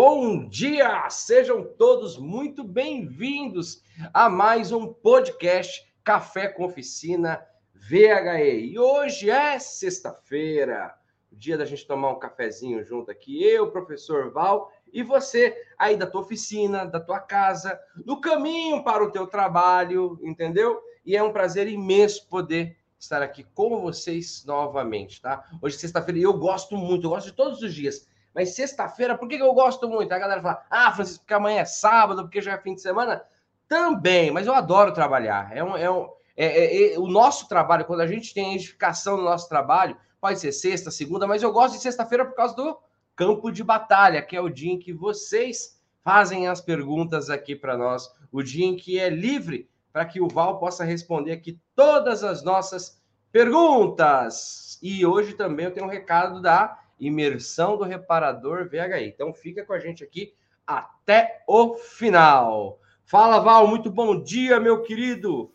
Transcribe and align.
Bom 0.00 0.46
dia! 0.46 1.10
Sejam 1.10 1.64
todos 1.64 2.16
muito 2.16 2.62
bem-vindos 2.62 3.82
a 4.14 4.30
mais 4.30 4.70
um 4.70 4.92
podcast 4.92 5.92
Café 6.04 6.46
com 6.46 6.64
Oficina 6.64 7.44
VHE. 7.74 8.74
E 8.74 8.78
hoje 8.78 9.28
é 9.28 9.58
sexta-feira, 9.58 10.94
dia 11.32 11.58
da 11.58 11.64
gente 11.64 11.84
tomar 11.84 12.12
um 12.12 12.18
cafezinho 12.20 12.84
junto 12.84 13.10
aqui, 13.10 13.42
eu, 13.42 13.72
professor 13.72 14.30
Val, 14.30 14.70
e 14.92 15.02
você 15.02 15.66
aí 15.76 15.96
da 15.96 16.06
tua 16.06 16.20
oficina, 16.20 16.86
da 16.86 17.00
tua 17.00 17.18
casa, 17.18 17.76
no 18.06 18.20
caminho 18.20 18.84
para 18.84 19.02
o 19.02 19.10
teu 19.10 19.26
trabalho, 19.26 20.16
entendeu? 20.22 20.80
E 21.04 21.16
é 21.16 21.22
um 21.24 21.32
prazer 21.32 21.66
imenso 21.66 22.24
poder 22.28 22.76
estar 23.00 23.20
aqui 23.20 23.42
com 23.52 23.80
vocês 23.80 24.44
novamente, 24.44 25.20
tá? 25.20 25.44
Hoje 25.60 25.74
é 25.74 25.78
sexta-feira 25.80 26.20
e 26.20 26.22
eu 26.22 26.34
gosto 26.34 26.76
muito, 26.76 27.04
eu 27.04 27.10
gosto 27.10 27.26
de 27.26 27.32
todos 27.32 27.62
os 27.62 27.74
dias 27.74 28.06
mas 28.38 28.54
sexta-feira, 28.54 29.18
por 29.18 29.28
que, 29.28 29.34
eu 29.34 29.52
gosto 29.52 29.88
muito? 29.88 30.12
A 30.12 30.18
galera 30.18 30.40
fala, 30.40 30.64
ah, 30.70 30.92
Francisco, 30.92 31.24
porque 31.24 31.34
amanhã 31.34 31.62
é 31.62 31.64
sábado, 31.64 32.22
porque 32.22 32.40
já 32.40 32.52
é 32.52 32.58
fim 32.58 32.72
de 32.72 32.80
semana. 32.80 33.20
Também, 33.66 34.30
mas 34.30 34.46
eu 34.46 34.54
adoro 34.54 34.92
trabalhar. 34.92 35.50
É 35.52 35.64
um, 35.64 35.76
é 35.76 35.90
um, 35.90 36.08
é, 36.36 36.46
é, 36.46 36.94
é, 36.94 36.98
o 37.00 37.08
nosso 37.08 37.48
trabalho, 37.48 37.84
quando 37.84 38.02
a 38.02 38.06
gente 38.06 38.32
tem 38.32 38.54
edificação 38.54 39.16
no 39.16 39.24
nosso 39.24 39.48
trabalho, 39.48 39.96
pode 40.20 40.38
ser 40.38 40.52
sexta, 40.52 40.88
segunda, 40.88 41.26
mas 41.26 41.42
eu 41.42 41.52
gosto 41.52 41.74
de 41.74 41.82
sexta-feira 41.82 42.24
por 42.24 42.36
causa 42.36 42.54
do 42.54 42.78
campo 43.16 43.50
de 43.50 43.64
batalha, 43.64 44.22
que 44.22 44.36
é 44.36 44.40
o 44.40 44.48
dia 44.48 44.70
em 44.70 44.78
que 44.78 44.92
vocês 44.92 45.82
fazem 46.04 46.46
as 46.46 46.60
perguntas 46.60 47.30
aqui 47.30 47.56
para 47.56 47.76
nós, 47.76 48.08
o 48.30 48.40
dia 48.40 48.66
em 48.66 48.76
que 48.76 49.00
é 49.00 49.10
livre 49.10 49.68
para 49.92 50.04
que 50.04 50.20
o 50.20 50.28
Val 50.28 50.60
possa 50.60 50.84
responder 50.84 51.32
aqui 51.32 51.58
todas 51.74 52.22
as 52.22 52.44
nossas 52.44 53.02
perguntas. 53.32 54.78
E 54.80 55.04
hoje 55.04 55.32
também 55.32 55.66
eu 55.66 55.74
tenho 55.74 55.86
um 55.86 55.90
recado 55.90 56.40
da 56.40 56.78
imersão 57.00 57.76
do 57.76 57.84
reparador 57.84 58.68
VHI. 58.68 59.08
Então 59.08 59.32
fica 59.32 59.64
com 59.64 59.72
a 59.72 59.78
gente 59.78 60.02
aqui 60.02 60.34
até 60.66 61.42
o 61.46 61.74
final. 61.76 62.78
Fala, 63.04 63.38
Val, 63.38 63.66
muito 63.66 63.90
bom 63.90 64.22
dia, 64.22 64.60
meu 64.60 64.82
querido. 64.82 65.50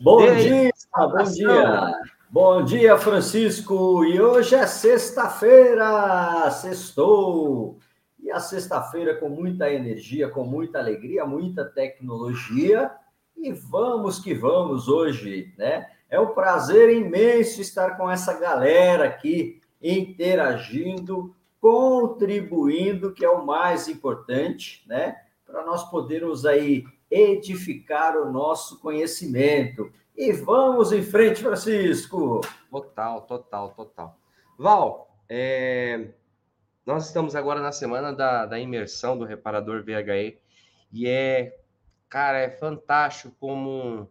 Bom 0.00 0.20
dia, 0.34 0.70
bom 0.92 1.22
dia. 1.22 1.92
Bom 2.28 2.64
dia, 2.64 2.98
Francisco. 2.98 4.04
E 4.04 4.20
hoje 4.20 4.56
é 4.56 4.66
sexta-feira, 4.66 6.50
sextou. 6.50 7.78
E 8.18 8.28
a 8.28 8.40
sexta-feira 8.40 9.14
com 9.14 9.28
muita 9.28 9.70
energia, 9.70 10.28
com 10.28 10.42
muita 10.42 10.80
alegria, 10.80 11.24
muita 11.24 11.64
tecnologia. 11.64 12.90
E 13.36 13.52
vamos 13.52 14.18
que 14.18 14.34
vamos 14.34 14.88
hoje, 14.88 15.54
né? 15.56 15.86
É 16.10 16.18
um 16.18 16.34
prazer 16.34 16.90
imenso 16.90 17.60
estar 17.60 17.96
com 17.96 18.10
essa 18.10 18.32
galera 18.34 19.04
aqui 19.04 19.60
interagindo, 19.84 21.36
contribuindo, 21.60 23.12
que 23.12 23.22
é 23.22 23.28
o 23.28 23.44
mais 23.44 23.86
importante, 23.86 24.82
né? 24.88 25.20
Para 25.44 25.62
nós 25.64 25.88
podermos 25.90 26.46
aí 26.46 26.84
edificar 27.10 28.16
o 28.16 28.32
nosso 28.32 28.80
conhecimento. 28.80 29.92
E 30.16 30.32
vamos 30.32 30.90
em 30.90 31.02
frente, 31.02 31.42
Francisco. 31.42 32.40
Total, 32.70 33.20
total, 33.22 33.70
total. 33.70 34.18
Val, 34.58 35.14
é... 35.28 36.08
nós 36.86 37.06
estamos 37.06 37.36
agora 37.36 37.60
na 37.60 37.72
semana 37.72 38.12
da, 38.12 38.46
da 38.46 38.58
imersão 38.58 39.18
do 39.18 39.24
reparador 39.24 39.84
VHE 39.84 40.38
e 40.90 41.08
é, 41.08 41.58
cara, 42.08 42.38
é 42.38 42.48
fantástico 42.48 43.34
como, 43.40 44.08
como 44.08 44.10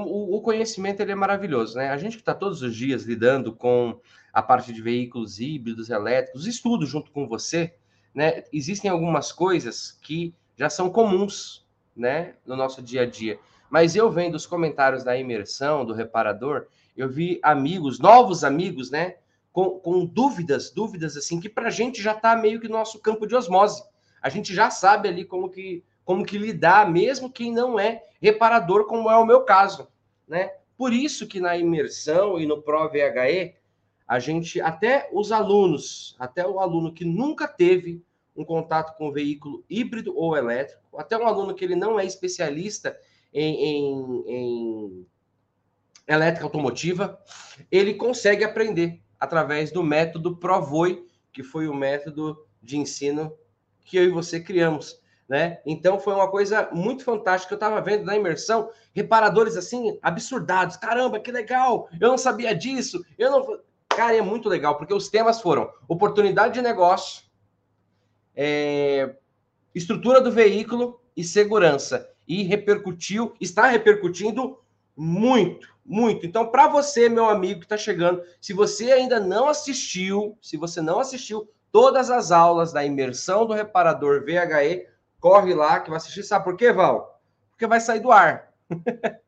o, 0.00 0.40
conhecimento 0.40 1.00
ele 1.00 1.12
é 1.12 1.14
maravilhoso, 1.14 1.76
né? 1.76 1.90
A 1.90 1.96
gente 1.96 2.16
que 2.16 2.22
está 2.22 2.34
todos 2.34 2.62
os 2.62 2.74
dias 2.74 3.02
lidando 3.04 3.52
com 3.52 4.00
a 4.32 4.42
parte 4.42 4.72
de 4.72 4.80
veículos 4.80 5.38
híbridos, 5.38 5.90
elétricos, 5.90 6.46
estudo 6.46 6.86
junto 6.86 7.10
com 7.10 7.28
você, 7.28 7.74
né? 8.14 8.44
Existem 8.52 8.90
algumas 8.90 9.32
coisas 9.32 9.98
que 10.02 10.34
já 10.56 10.70
são 10.70 10.88
comuns, 10.90 11.66
né, 11.96 12.34
no 12.46 12.56
nosso 12.56 12.82
dia 12.82 13.02
a 13.02 13.06
dia. 13.06 13.38
Mas 13.70 13.96
eu 13.96 14.10
vendo 14.10 14.34
os 14.34 14.46
comentários 14.46 15.04
da 15.04 15.16
imersão, 15.16 15.84
do 15.84 15.92
reparador, 15.92 16.66
eu 16.96 17.08
vi 17.08 17.40
amigos, 17.42 17.98
novos 17.98 18.44
amigos, 18.44 18.90
né, 18.90 19.16
com, 19.52 19.78
com 19.78 20.04
dúvidas, 20.04 20.70
dúvidas 20.70 21.16
assim, 21.16 21.40
que 21.40 21.48
para 21.48 21.68
a 21.68 21.70
gente 21.70 22.02
já 22.02 22.12
está 22.12 22.36
meio 22.36 22.60
que 22.60 22.68
no 22.68 22.74
nosso 22.74 22.98
campo 22.98 23.26
de 23.26 23.34
osmose. 23.34 23.82
A 24.20 24.28
gente 24.28 24.54
já 24.54 24.70
sabe 24.70 25.08
ali 25.08 25.24
como 25.24 25.50
que, 25.50 25.82
como 26.04 26.24
que 26.24 26.38
lidar, 26.38 26.90
mesmo 26.90 27.30
quem 27.30 27.52
não 27.52 27.78
é 27.78 28.02
reparador, 28.20 28.86
como 28.86 29.10
é 29.10 29.16
o 29.16 29.26
meu 29.26 29.42
caso, 29.42 29.88
né? 30.26 30.52
Por 30.76 30.92
isso 30.92 31.26
que 31.26 31.40
na 31.40 31.56
imersão 31.56 32.38
e 32.38 32.46
no 32.46 32.62
Pro 32.62 32.88
VHE 32.88 33.54
a 34.06 34.18
gente, 34.18 34.60
até 34.60 35.08
os 35.12 35.32
alunos, 35.32 36.16
até 36.18 36.46
o 36.46 36.60
aluno 36.60 36.92
que 36.92 37.04
nunca 37.04 37.46
teve 37.46 38.04
um 38.36 38.44
contato 38.44 38.96
com 38.96 39.12
veículo 39.12 39.64
híbrido 39.68 40.16
ou 40.16 40.36
elétrico, 40.36 40.98
até 40.98 41.16
um 41.16 41.26
aluno 41.26 41.54
que 41.54 41.64
ele 41.64 41.76
não 41.76 41.98
é 41.98 42.04
especialista 42.04 42.98
em, 43.32 43.64
em, 43.64 44.24
em 44.26 45.06
elétrica 46.06 46.44
automotiva, 46.44 47.18
ele 47.70 47.94
consegue 47.94 48.44
aprender 48.44 49.00
através 49.18 49.70
do 49.70 49.82
método 49.82 50.36
Provoi, 50.36 51.06
que 51.32 51.42
foi 51.42 51.68
o 51.68 51.74
método 51.74 52.44
de 52.62 52.76
ensino 52.76 53.32
que 53.84 53.96
eu 53.96 54.04
e 54.04 54.08
você 54.08 54.40
criamos. 54.40 55.00
Né? 55.32 55.60
Então 55.64 55.98
foi 55.98 56.12
uma 56.12 56.30
coisa 56.30 56.68
muito 56.72 57.04
fantástica. 57.04 57.54
Eu 57.54 57.56
estava 57.56 57.80
vendo 57.80 58.04
na 58.04 58.14
imersão 58.14 58.68
reparadores 58.92 59.56
assim 59.56 59.98
absurdados. 60.02 60.76
Caramba, 60.76 61.18
que 61.18 61.32
legal! 61.32 61.88
Eu 61.98 62.10
não 62.10 62.18
sabia 62.18 62.54
disso. 62.54 63.02
Eu 63.16 63.30
não 63.30 63.58
Cara, 63.88 64.14
é 64.14 64.20
muito 64.20 64.46
legal, 64.46 64.76
porque 64.76 64.92
os 64.92 65.08
temas 65.08 65.40
foram 65.40 65.70
oportunidade 65.88 66.54
de 66.54 66.60
negócio, 66.62 67.24
é, 68.36 69.14
estrutura 69.74 70.20
do 70.20 70.30
veículo 70.30 71.00
e 71.16 71.24
segurança. 71.24 72.10
E 72.28 72.42
repercutiu, 72.42 73.34
está 73.40 73.66
repercutindo 73.68 74.58
muito, 74.94 75.66
muito. 75.84 76.26
Então, 76.26 76.46
para 76.46 76.68
você, 76.68 77.08
meu 77.08 77.28
amigo 77.28 77.60
que 77.60 77.66
está 77.66 77.78
chegando, 77.78 78.22
se 78.38 78.52
você 78.52 78.92
ainda 78.92 79.18
não 79.18 79.48
assistiu, 79.48 80.36
se 80.42 80.58
você 80.58 80.82
não 80.82 81.00
assistiu 81.00 81.48
todas 81.70 82.10
as 82.10 82.30
aulas 82.30 82.70
da 82.70 82.84
imersão 82.84 83.46
do 83.46 83.54
reparador 83.54 84.24
VHE, 84.24 84.91
corre 85.22 85.54
lá 85.54 85.78
que 85.78 85.88
vai 85.88 85.96
assistir. 85.98 86.24
Sabe 86.24 86.44
por 86.44 86.56
quê, 86.56 86.72
Val? 86.72 87.22
Porque 87.50 87.66
vai 87.66 87.80
sair 87.80 88.00
do 88.00 88.10
ar. 88.10 88.52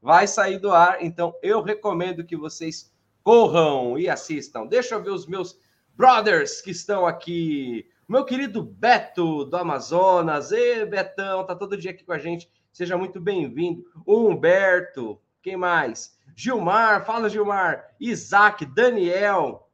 vai 0.00 0.26
sair 0.26 0.58
do 0.58 0.70
ar. 0.70 0.98
Então, 1.00 1.34
eu 1.42 1.62
recomendo 1.62 2.24
que 2.24 2.36
vocês 2.36 2.92
corram 3.24 3.98
e 3.98 4.08
assistam. 4.08 4.66
Deixa 4.66 4.94
eu 4.94 5.02
ver 5.02 5.10
os 5.10 5.26
meus 5.26 5.58
brothers 5.96 6.60
que 6.60 6.70
estão 6.70 7.06
aqui. 7.06 7.88
Meu 8.06 8.24
querido 8.24 8.62
Beto 8.62 9.46
do 9.46 9.56
Amazonas. 9.56 10.52
Ê, 10.52 10.84
Betão, 10.84 11.46
tá 11.46 11.56
todo 11.56 11.76
dia 11.76 11.92
aqui 11.92 12.04
com 12.04 12.12
a 12.12 12.18
gente. 12.18 12.50
Seja 12.70 12.98
muito 12.98 13.18
bem-vindo. 13.18 13.82
Humberto, 14.06 15.18
quem 15.42 15.56
mais? 15.56 16.18
Gilmar, 16.36 17.06
fala 17.06 17.30
Gilmar. 17.30 17.94
Isaac, 17.98 18.66
Daniel, 18.66 19.69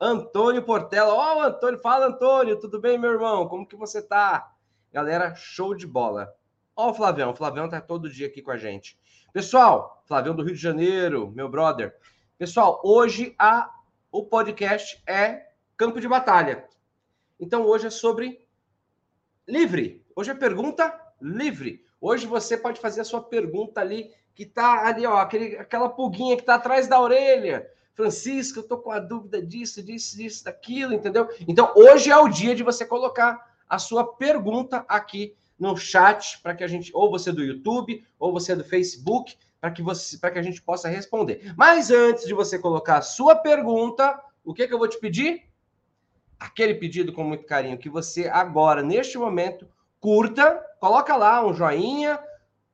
Antônio 0.00 0.62
Portela. 0.62 1.12
Ó, 1.12 1.38
oh, 1.38 1.40
Antônio, 1.42 1.78
fala 1.78 2.06
Antônio, 2.06 2.58
tudo 2.58 2.80
bem, 2.80 2.98
meu 2.98 3.12
irmão? 3.12 3.48
Como 3.48 3.66
que 3.66 3.76
você 3.76 4.00
tá? 4.00 4.52
Galera, 4.92 5.34
show 5.34 5.74
de 5.74 5.86
bola. 5.86 6.34
Ó, 6.76 6.90
o 6.90 6.94
Flavião, 6.94 7.30
o 7.30 7.36
Flavião 7.36 7.68
tá 7.68 7.80
todo 7.80 8.10
dia 8.10 8.26
aqui 8.26 8.42
com 8.42 8.50
a 8.50 8.56
gente. 8.56 8.98
Pessoal, 9.32 10.02
Flavião 10.06 10.34
do 10.34 10.42
Rio 10.42 10.54
de 10.54 10.60
Janeiro, 10.60 11.30
meu 11.30 11.48
brother. 11.48 11.96
Pessoal, 12.38 12.80
hoje 12.84 13.34
a, 13.38 13.70
o 14.10 14.24
podcast 14.24 15.02
é 15.06 15.48
campo 15.76 16.00
de 16.00 16.08
batalha. 16.08 16.68
Então 17.40 17.64
hoje 17.64 17.86
é 17.86 17.90
sobre 17.90 18.46
livre. 19.46 20.04
Hoje 20.14 20.30
é 20.30 20.34
pergunta 20.34 20.94
livre. 21.20 21.84
Hoje 22.00 22.26
você 22.26 22.56
pode 22.56 22.80
fazer 22.80 23.00
a 23.00 23.04
sua 23.04 23.22
pergunta 23.22 23.80
ali 23.80 24.12
que 24.34 24.46
tá 24.46 24.86
ali, 24.86 25.06
ó, 25.06 25.18
aquele, 25.18 25.56
aquela 25.56 25.88
pulguinha 25.88 26.36
que 26.36 26.42
tá 26.42 26.54
atrás 26.54 26.88
da 26.88 27.00
orelha. 27.00 27.68
Francisco, 27.94 28.60
eu 28.60 28.62
tô 28.62 28.78
com 28.78 28.90
a 28.90 28.98
dúvida 28.98 29.42
disso, 29.42 29.82
disso, 29.82 30.16
disso, 30.16 30.44
daquilo, 30.44 30.94
entendeu? 30.94 31.28
Então 31.46 31.72
hoje 31.76 32.10
é 32.10 32.16
o 32.16 32.28
dia 32.28 32.54
de 32.54 32.62
você 32.62 32.86
colocar 32.86 33.52
a 33.68 33.78
sua 33.78 34.04
pergunta 34.04 34.84
aqui 34.88 35.34
no 35.58 35.76
chat 35.76 36.40
para 36.42 36.54
que 36.54 36.64
a 36.64 36.66
gente, 36.66 36.90
ou 36.94 37.10
você 37.10 37.30
do 37.30 37.44
YouTube, 37.44 38.04
ou 38.18 38.32
você 38.32 38.56
do 38.56 38.64
Facebook, 38.64 39.36
para 39.60 39.70
que 39.70 39.82
você 39.82 40.18
para 40.18 40.30
que 40.32 40.38
a 40.38 40.42
gente 40.42 40.60
possa 40.60 40.88
responder. 40.88 41.54
Mas 41.56 41.90
antes 41.90 42.26
de 42.26 42.34
você 42.34 42.58
colocar 42.58 42.98
a 42.98 43.02
sua 43.02 43.36
pergunta, 43.36 44.20
o 44.44 44.52
que, 44.52 44.66
que 44.66 44.74
eu 44.74 44.78
vou 44.78 44.88
te 44.88 44.98
pedir? 44.98 45.44
Aquele 46.40 46.74
pedido 46.74 47.12
com 47.12 47.22
muito 47.22 47.46
carinho 47.46 47.78
que 47.78 47.88
você 47.88 48.28
agora 48.28 48.82
neste 48.82 49.16
momento 49.16 49.68
curta, 50.00 50.60
coloca 50.80 51.14
lá 51.14 51.46
um 51.46 51.54
joinha, 51.54 52.18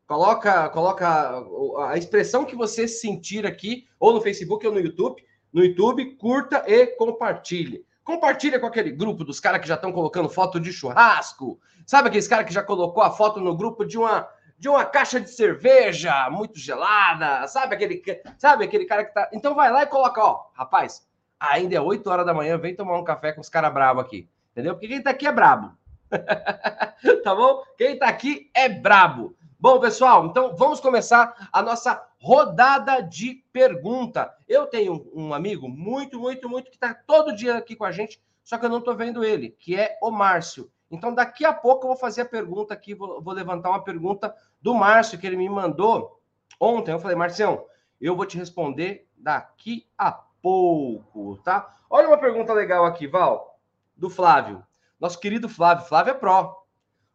coloca 0.08 0.70
coloca 0.70 1.44
a 1.90 1.96
expressão 1.96 2.46
que 2.46 2.56
você 2.56 2.88
sentir 2.88 3.46
aqui 3.46 3.86
ou 4.00 4.14
no 4.14 4.20
Facebook 4.20 4.66
ou 4.66 4.72
no 4.72 4.80
YouTube, 4.80 5.22
no 5.52 5.62
YouTube, 5.62 6.16
curta 6.16 6.64
e 6.66 6.86
compartilhe. 6.96 7.84
Compartilha 8.02 8.58
com 8.58 8.66
aquele 8.66 8.90
grupo 8.90 9.22
dos 9.22 9.38
caras 9.38 9.60
que 9.60 9.68
já 9.68 9.74
estão 9.74 9.92
colocando 9.92 10.30
foto 10.30 10.58
de 10.58 10.72
churrasco. 10.72 11.60
Sabe 11.86 12.08
aqueles 12.08 12.26
caras 12.26 12.46
que 12.46 12.54
já 12.54 12.62
colocou 12.62 13.02
a 13.02 13.10
foto 13.10 13.38
no 13.38 13.54
grupo 13.54 13.84
de 13.84 13.98
uma 13.98 14.26
de 14.58 14.68
uma 14.68 14.84
caixa 14.84 15.20
de 15.20 15.30
cerveja 15.30 16.28
muito 16.30 16.58
gelada, 16.58 17.46
sabe 17.46 17.76
aquele, 17.76 18.02
sabe 18.36 18.64
aquele 18.64 18.86
cara 18.86 19.04
que 19.04 19.14
tá. 19.14 19.30
Então 19.32 19.54
vai 19.54 19.70
lá 19.70 19.84
e 19.84 19.86
coloca, 19.86 20.20
ó, 20.20 20.46
rapaz, 20.52 21.06
ainda 21.38 21.76
é 21.76 21.80
8 21.80 22.10
horas 22.10 22.26
da 22.26 22.34
manhã, 22.34 22.58
vem 22.58 22.74
tomar 22.74 22.98
um 22.98 23.04
café 23.04 23.32
com 23.32 23.40
os 23.40 23.48
caras 23.48 23.72
bravos 23.72 24.02
aqui. 24.02 24.28
entendeu? 24.50 24.74
Porque 24.74 24.88
quem 24.88 25.00
tá 25.00 25.10
aqui 25.10 25.28
é 25.28 25.32
brabo. 25.32 25.78
tá 27.22 27.34
bom? 27.36 27.62
Quem 27.76 27.96
tá 27.96 28.08
aqui 28.08 28.50
é 28.52 28.68
brabo. 28.68 29.36
Bom, 29.60 29.80
pessoal, 29.80 30.24
então 30.26 30.54
vamos 30.54 30.78
começar 30.78 31.48
a 31.52 31.60
nossa 31.60 32.00
rodada 32.20 33.00
de 33.00 33.44
pergunta. 33.52 34.32
Eu 34.46 34.68
tenho 34.68 35.10
um 35.12 35.34
amigo 35.34 35.68
muito, 35.68 36.20
muito, 36.20 36.48
muito 36.48 36.70
que 36.70 36.76
está 36.76 36.94
todo 36.94 37.34
dia 37.34 37.56
aqui 37.56 37.74
com 37.74 37.84
a 37.84 37.90
gente, 37.90 38.22
só 38.44 38.56
que 38.56 38.64
eu 38.64 38.68
não 38.68 38.78
estou 38.78 38.94
vendo 38.94 39.24
ele, 39.24 39.50
que 39.50 39.74
é 39.74 39.98
o 40.00 40.12
Márcio. 40.12 40.70
Então, 40.88 41.12
daqui 41.12 41.44
a 41.44 41.52
pouco 41.52 41.84
eu 41.84 41.88
vou 41.88 41.96
fazer 41.96 42.20
a 42.20 42.24
pergunta 42.24 42.72
aqui, 42.72 42.94
vou, 42.94 43.20
vou 43.20 43.34
levantar 43.34 43.70
uma 43.70 43.82
pergunta 43.82 44.32
do 44.62 44.72
Márcio, 44.74 45.18
que 45.18 45.26
ele 45.26 45.36
me 45.36 45.48
mandou 45.48 46.22
ontem. 46.60 46.92
Eu 46.92 47.00
falei, 47.00 47.16
Marcião, 47.16 47.66
eu 48.00 48.14
vou 48.14 48.26
te 48.26 48.38
responder 48.38 49.08
daqui 49.16 49.88
a 49.98 50.12
pouco, 50.40 51.36
tá? 51.42 51.76
Olha 51.90 52.06
uma 52.06 52.18
pergunta 52.18 52.52
legal 52.52 52.84
aqui, 52.84 53.08
Val, 53.08 53.58
do 53.96 54.08
Flávio. 54.08 54.64
Nosso 55.00 55.18
querido 55.18 55.48
Flávio. 55.48 55.84
Flávio 55.84 56.12
é 56.12 56.14
pró. 56.14 56.64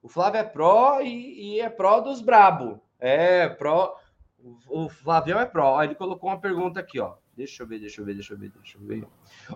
O 0.04 0.10
Flávio 0.10 0.40
é 0.40 0.44
pró 0.44 1.00
e, 1.02 1.56
e 1.56 1.62
é 1.62 1.70
pró 1.70 2.02
dos 2.02 2.20
brabo. 2.20 2.82
É, 3.00 3.48
pró. 3.48 3.98
O, 4.68 4.90
Flavião 4.90 5.40
é 5.40 5.46
pró. 5.46 5.82
Ele 5.82 5.96
colocou 5.96 6.30
uma 6.30 6.40
pergunta 6.40 6.82
aqui, 6.82 7.00
ó. 7.00 7.16
Deixa 7.36 7.64
eu 7.64 7.68
ver, 7.68 7.80
deixa 7.80 8.02
eu 8.02 8.06
ver, 8.06 8.14
deixa 8.14 8.34
eu 8.34 8.38
ver, 8.38 8.52
deixa 8.52 8.78
eu 8.78 8.86
ver. 8.86 9.08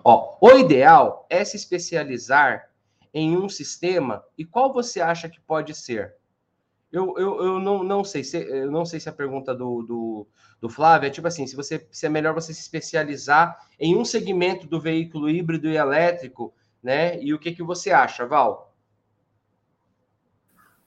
Ó, 0.02 0.38
o 0.40 0.50
ideal 0.58 1.26
é 1.28 1.44
se 1.44 1.56
especializar 1.56 2.70
em 3.12 3.36
um 3.36 3.48
sistema 3.48 4.24
e 4.36 4.44
qual 4.44 4.72
você 4.72 5.00
acha 5.02 5.28
que 5.28 5.40
pode 5.40 5.74
ser? 5.74 6.16
Eu, 6.90 7.14
eu, 7.18 7.44
eu 7.44 7.60
não, 7.60 7.84
não 7.84 8.02
sei 8.02 8.24
se 8.24 8.38
eu 8.38 8.70
não 8.70 8.86
sei 8.86 8.98
se 8.98 9.08
a 9.08 9.12
pergunta 9.12 9.54
do, 9.54 9.82
do, 9.82 10.26
do 10.60 10.68
Flávio 10.70 11.06
é 11.06 11.10
tipo 11.10 11.28
assim, 11.28 11.46
se 11.46 11.54
você 11.54 11.86
se 11.90 12.06
é 12.06 12.08
melhor 12.08 12.32
você 12.32 12.54
se 12.54 12.62
especializar 12.62 13.58
em 13.78 13.94
um 13.94 14.04
segmento 14.04 14.66
do 14.66 14.80
veículo 14.80 15.28
híbrido 15.28 15.68
e 15.68 15.76
elétrico, 15.76 16.54
né? 16.82 17.22
E 17.22 17.34
o 17.34 17.38
que 17.38 17.52
que 17.52 17.62
você 17.62 17.90
acha, 17.90 18.26
Val? 18.26 18.67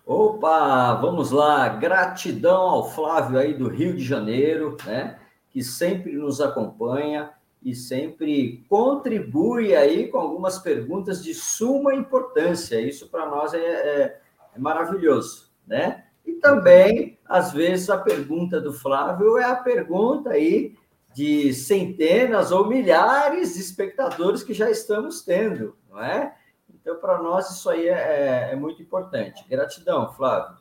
Opa, 0.05 0.95
vamos 0.95 1.31
lá. 1.31 1.69
Gratidão 1.69 2.61
ao 2.61 2.89
Flávio 2.89 3.37
aí 3.37 3.53
do 3.53 3.67
Rio 3.67 3.95
de 3.95 4.03
Janeiro, 4.03 4.75
né? 4.85 5.19
Que 5.51 5.63
sempre 5.63 6.13
nos 6.13 6.41
acompanha 6.41 7.31
e 7.63 7.75
sempre 7.75 8.65
contribui 8.67 9.75
aí 9.75 10.07
com 10.07 10.17
algumas 10.17 10.57
perguntas 10.57 11.23
de 11.23 11.33
suma 11.35 11.93
importância. 11.93 12.81
Isso 12.81 13.09
para 13.09 13.27
nós 13.27 13.53
é, 13.53 13.59
é, 13.59 14.19
é, 14.55 14.59
maravilhoso, 14.59 15.51
né? 15.67 16.05
E 16.25 16.33
também, 16.33 17.19
às 17.25 17.51
vezes, 17.51 17.89
a 17.89 17.97
pergunta 17.97 18.59
do 18.59 18.73
Flávio 18.73 19.37
é 19.37 19.43
a 19.43 19.55
pergunta 19.55 20.31
aí 20.31 20.75
de 21.13 21.53
centenas 21.53 22.51
ou 22.51 22.67
milhares 22.67 23.53
de 23.53 23.59
espectadores 23.59 24.43
que 24.43 24.53
já 24.53 24.69
estamos 24.69 25.21
tendo, 25.21 25.75
não 25.89 26.01
é? 26.01 26.35
Então, 26.81 26.95
para 26.97 27.21
nós, 27.21 27.49
isso 27.51 27.69
aí 27.69 27.87
é, 27.87 27.91
é, 27.91 28.49
é, 28.51 28.55
muito 28.55 28.81
importante. 28.81 29.45
Gratidão, 29.47 30.11
Flávio. 30.13 30.57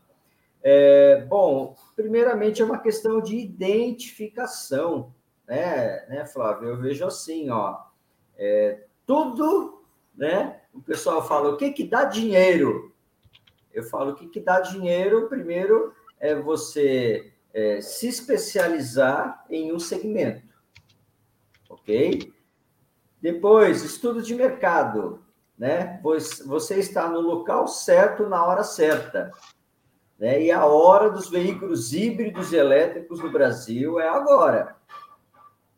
É, 0.62 1.24
bom, 1.26 1.74
primeiramente 1.96 2.60
é 2.60 2.64
uma 2.64 2.78
questão 2.78 3.22
de 3.22 3.36
identificação, 3.36 5.14
né, 5.48 6.06
né 6.08 6.26
Flávio? 6.26 6.68
Eu 6.68 6.76
vejo 6.76 7.06
assim, 7.06 7.48
ó, 7.48 7.78
é, 8.36 8.84
tudo, 9.06 9.82
né? 10.14 10.60
O 10.74 10.82
pessoal 10.82 11.26
fala, 11.26 11.50
o 11.50 11.56
que 11.56 11.72
que 11.72 11.84
dá 11.84 12.04
dinheiro? 12.04 12.94
Eu 13.72 13.82
falo, 13.84 14.12
o 14.12 14.14
que 14.14 14.28
que 14.28 14.40
dá 14.40 14.60
dinheiro, 14.60 15.28
primeiro, 15.28 15.94
é 16.18 16.34
você 16.34 17.32
é, 17.54 17.80
se 17.80 18.08
especializar 18.08 19.44
em 19.48 19.72
um 19.72 19.78
segmento, 19.78 20.54
ok? 21.68 22.32
Depois, 23.22 23.82
estudo 23.82 24.22
de 24.22 24.34
mercado 24.34 25.19
né? 25.60 26.00
Você 26.46 26.76
está 26.76 27.06
no 27.06 27.20
local 27.20 27.68
certo 27.68 28.26
na 28.26 28.42
hora 28.46 28.64
certa. 28.64 29.30
Né? 30.18 30.44
E 30.44 30.50
a 30.50 30.64
hora 30.64 31.10
dos 31.10 31.28
veículos 31.28 31.92
híbridos 31.92 32.50
e 32.50 32.56
elétricos 32.56 33.20
no 33.20 33.30
Brasil 33.30 34.00
é 34.00 34.08
agora. 34.08 34.74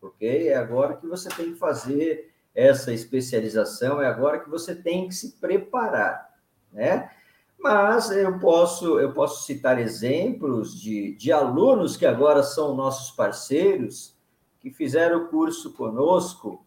Ok? 0.00 0.48
É 0.48 0.54
agora 0.54 0.96
que 0.96 1.06
você 1.08 1.28
tem 1.30 1.52
que 1.52 1.58
fazer 1.58 2.32
essa 2.54 2.92
especialização, 2.92 4.00
é 4.00 4.06
agora 4.06 4.38
que 4.38 4.48
você 4.48 4.72
tem 4.72 5.08
que 5.08 5.14
se 5.14 5.32
preparar, 5.40 6.30
né? 6.72 7.10
Mas 7.58 8.10
eu 8.10 8.38
posso, 8.38 9.00
eu 9.00 9.12
posso 9.12 9.44
citar 9.44 9.80
exemplos 9.80 10.80
de, 10.80 11.14
de 11.14 11.32
alunos 11.32 11.96
que 11.96 12.04
agora 12.04 12.42
são 12.42 12.76
nossos 12.76 13.10
parceiros, 13.12 14.14
que 14.60 14.70
fizeram 14.70 15.24
o 15.24 15.28
curso 15.28 15.72
conosco 15.72 16.64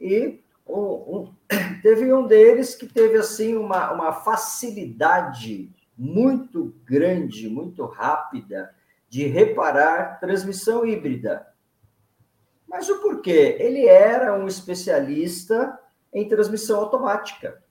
e 0.00 0.40
um, 0.66 0.80
um, 0.80 1.34
teve 1.82 2.12
um 2.12 2.26
deles 2.26 2.74
que 2.74 2.86
teve 2.86 3.16
assim 3.16 3.56
uma, 3.56 3.92
uma 3.92 4.12
facilidade 4.12 5.70
muito 5.96 6.74
grande, 6.84 7.48
muito 7.48 7.84
rápida 7.86 8.74
de 9.08 9.26
reparar 9.26 10.18
transmissão 10.20 10.84
híbrida. 10.84 11.46
Mas 12.66 12.88
o 12.88 13.00
porquê? 13.00 13.56
Ele 13.60 13.86
era 13.86 14.34
um 14.34 14.46
especialista 14.46 15.78
em 16.12 16.28
transmissão 16.28 16.80
automática. 16.80 17.62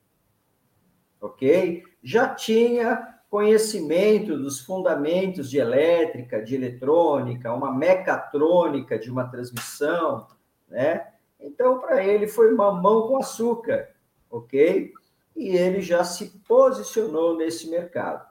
Ok? 1.20 1.82
Já 2.02 2.34
tinha 2.34 3.14
conhecimento 3.28 4.36
dos 4.36 4.60
fundamentos 4.60 5.50
de 5.50 5.58
elétrica, 5.58 6.42
de 6.42 6.54
eletrônica, 6.54 7.52
uma 7.52 7.72
mecatrônica 7.72 8.98
de 8.98 9.10
uma 9.10 9.28
transmissão, 9.28 10.26
né? 10.68 11.12
Então, 11.46 11.78
para 11.78 12.04
ele 12.04 12.26
foi 12.26 12.52
mamão 12.52 13.06
com 13.06 13.18
açúcar, 13.18 13.94
ok? 14.28 14.92
E 15.36 15.50
ele 15.50 15.80
já 15.80 16.02
se 16.02 16.40
posicionou 16.46 17.36
nesse 17.36 17.70
mercado. 17.70 18.26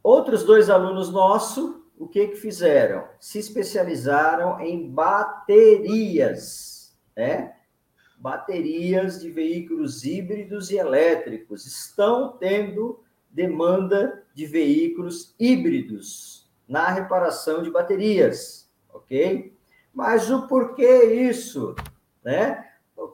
Outros 0.00 0.44
dois 0.44 0.70
alunos 0.70 1.10
nossos, 1.10 1.74
o 1.98 2.06
que 2.06 2.28
que 2.28 2.36
fizeram? 2.36 3.08
Se 3.18 3.40
especializaram 3.40 4.60
em 4.60 4.88
baterias, 4.88 6.16
né? 7.16 7.56
Baterias 8.16 9.20
de 9.20 9.28
veículos 9.28 10.04
híbridos 10.04 10.70
e 10.70 10.76
elétricos. 10.76 11.66
Estão 11.66 12.36
tendo 12.38 13.02
demanda 13.28 14.24
de 14.32 14.46
veículos 14.46 15.34
híbridos 15.38 16.48
na 16.68 16.90
reparação 16.90 17.60
de 17.60 17.72
baterias, 17.72 18.70
ok? 18.88 19.57
Mas 19.98 20.30
o 20.30 20.46
porquê 20.46 21.26
isso? 21.28 21.74
Né? 22.22 22.64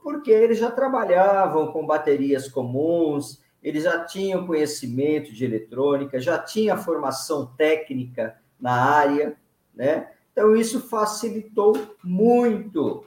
Porque 0.03 0.31
eles 0.31 0.59
já 0.59 0.71
trabalhavam 0.71 1.73
com 1.73 1.87
baterias 1.87 2.47
comuns, 2.47 3.41
eles 3.63 3.85
já 3.85 4.05
tinham 4.05 4.47
conhecimento 4.47 5.33
de 5.33 5.47
eletrônica, 5.47 6.21
já 6.21 6.39
tinha 6.39 6.77
formação 6.77 7.47
técnica 7.57 8.37
na 8.61 8.73
área, 8.73 9.35
né? 9.75 10.11
Então, 10.31 10.55
isso 10.55 10.79
facilitou 10.79 11.75
muito, 12.03 13.07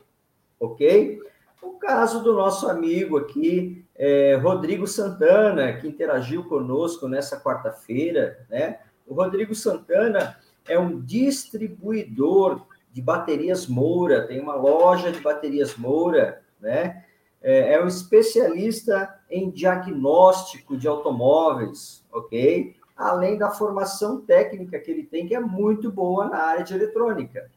ok? 0.59 1.21
O 1.61 1.73
caso 1.73 2.23
do 2.23 2.33
nosso 2.33 2.67
amigo 2.67 3.15
aqui, 3.19 3.85
é, 3.95 4.39
Rodrigo 4.41 4.87
Santana, 4.87 5.73
que 5.73 5.87
interagiu 5.87 6.45
conosco 6.45 7.07
nessa 7.07 7.39
quarta-feira, 7.39 8.43
né? 8.49 8.79
O 9.05 9.13
Rodrigo 9.13 9.53
Santana 9.53 10.35
é 10.67 10.79
um 10.79 10.99
distribuidor 10.99 12.66
de 12.97 13.01
baterias 13.03 13.67
Moura, 13.67 14.25
tem 14.25 14.41
uma 14.41 14.55
loja 14.55 15.11
de 15.11 15.19
baterias 15.19 15.75
Moura, 15.75 16.41
né? 16.59 17.05
É, 17.39 17.73
é 17.73 17.83
um 17.83 17.85
especialista 17.85 19.13
em 19.29 19.51
diagnóstico 19.51 20.75
de 20.75 20.87
automóveis, 20.87 22.03
ok? 22.11 22.75
Além 22.95 23.37
da 23.37 23.51
formação 23.51 24.21
técnica 24.21 24.79
que 24.79 24.89
ele 24.89 25.03
tem, 25.03 25.27
que 25.27 25.35
é 25.35 25.39
muito 25.39 25.91
boa 25.91 26.27
na 26.27 26.37
área 26.37 26.63
de 26.63 26.73
eletrônica, 26.73 27.51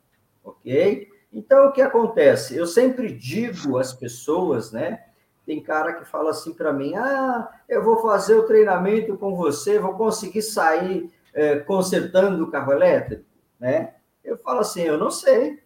ok? 0.45 1.09
Então, 1.33 1.69
o 1.69 1.73
que 1.73 1.81
acontece? 1.81 2.55
Eu 2.55 2.67
sempre 2.67 3.11
digo 3.11 3.79
às 3.79 3.95
pessoas, 3.95 4.71
né? 4.71 5.07
Tem 5.47 5.59
cara 5.63 5.95
que 5.95 6.05
fala 6.05 6.33
assim 6.33 6.53
para 6.53 6.71
mim: 6.71 6.95
ah, 6.97 7.49
eu 7.67 7.83
vou 7.83 8.03
fazer 8.03 8.35
o 8.35 8.43
treinamento 8.43 9.17
com 9.17 9.35
você, 9.35 9.79
vou 9.79 9.95
conseguir 9.95 10.43
sair 10.43 11.11
é, 11.33 11.61
consertando 11.61 12.45
o 12.45 12.51
carro 12.51 12.73
elétrico, 12.73 13.25
né? 13.59 13.95
Eu 14.25 14.37
falo 14.39 14.61
assim: 14.61 14.83
eu 14.83 14.99
não 14.99 15.11
sei, 15.11 15.63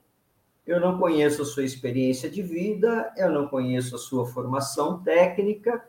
eu 0.66 0.80
não 0.80 0.98
conheço 0.98 1.42
a 1.42 1.44
sua 1.44 1.64
experiência 1.64 2.30
de 2.30 2.42
vida, 2.42 3.12
eu 3.16 3.30
não 3.30 3.48
conheço 3.48 3.94
a 3.94 3.98
sua 3.98 4.26
formação 4.26 5.02
técnica, 5.02 5.86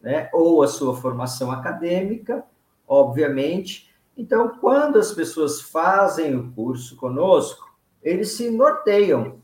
né, 0.00 0.28
ou 0.32 0.62
a 0.62 0.68
sua 0.68 0.96
formação 0.96 1.50
acadêmica, 1.50 2.44
obviamente. 2.86 3.92
Então, 4.16 4.58
quando 4.58 4.98
as 4.98 5.12
pessoas 5.12 5.60
fazem 5.60 6.36
o 6.36 6.52
curso 6.52 6.96
conosco, 6.96 7.74
eles 8.02 8.32
se 8.32 8.50
norteiam, 8.50 9.40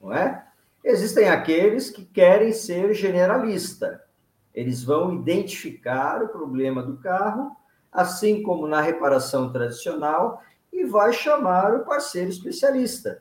não 0.00 0.12
é? 0.12 0.46
Existem 0.82 1.28
aqueles 1.28 1.90
que 1.90 2.04
querem 2.04 2.52
ser 2.52 2.94
generalista. 2.94 4.04
Eles 4.54 4.84
vão 4.84 5.12
identificar 5.14 6.22
o 6.22 6.28
problema 6.28 6.82
do 6.82 6.98
carro, 6.98 7.56
assim 7.90 8.42
como 8.42 8.66
na 8.66 8.80
reparação 8.80 9.50
tradicional, 9.50 10.42
e 10.74 10.84
vai 10.84 11.12
chamar 11.12 11.74
o 11.74 11.84
parceiro 11.84 12.28
especialista. 12.28 13.20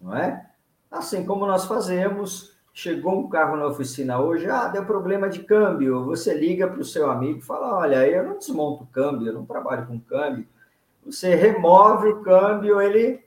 Não 0.00 0.16
é? 0.16 0.48
Assim 0.90 1.24
como 1.24 1.46
nós 1.46 1.66
fazemos 1.66 2.58
chegou 2.72 3.18
um 3.18 3.28
carro 3.28 3.56
na 3.56 3.66
oficina 3.66 4.18
hoje, 4.18 4.48
ah, 4.48 4.68
deu 4.68 4.84
problema 4.84 5.28
de 5.28 5.40
câmbio. 5.40 6.04
Você 6.06 6.32
liga 6.32 6.66
para 6.66 6.80
o 6.80 6.84
seu 6.84 7.10
amigo 7.10 7.38
e 7.38 7.42
fala: 7.42 7.76
Olha, 7.76 8.06
eu 8.08 8.24
não 8.24 8.38
desmonto 8.38 8.86
câmbio, 8.86 9.28
eu 9.28 9.34
não 9.34 9.44
trabalho 9.44 9.86
com 9.86 10.00
câmbio. 10.00 10.46
Você 11.04 11.34
remove 11.34 12.08
o 12.08 12.22
câmbio, 12.22 12.80
ele 12.80 13.22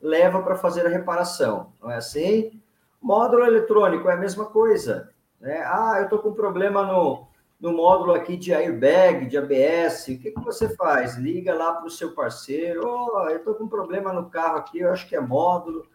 leva 0.00 0.42
para 0.42 0.56
fazer 0.56 0.86
a 0.86 0.90
reparação, 0.90 1.72
não 1.82 1.90
é 1.90 1.96
assim? 1.96 2.60
Módulo 3.00 3.44
eletrônico 3.44 4.08
é 4.08 4.14
a 4.14 4.18
mesma 4.18 4.46
coisa. 4.46 5.10
Né? 5.40 5.62
Ah, 5.64 5.96
eu 5.98 6.04
estou 6.04 6.18
com 6.18 6.32
problema 6.32 6.84
no, 6.84 7.25
no 7.58 7.72
módulo 7.72 8.12
aqui 8.12 8.36
de 8.36 8.52
airbag, 8.52 9.26
de 9.26 9.38
ABS. 9.38 10.08
O 10.08 10.18
que, 10.18 10.30
que 10.30 10.44
você 10.44 10.74
faz? 10.76 11.16
Liga 11.16 11.54
lá 11.54 11.72
para 11.74 11.86
o 11.86 11.90
seu 11.90 12.14
parceiro. 12.14 12.82
Oh, 12.84 13.28
eu 13.28 13.38
estou 13.38 13.54
com 13.54 13.68
problema 13.68 14.12
no 14.12 14.30
carro 14.30 14.58
aqui, 14.58 14.80
eu 14.80 14.90
acho 14.90 15.08
que 15.08 15.16
é 15.16 15.20
módulo 15.20 15.86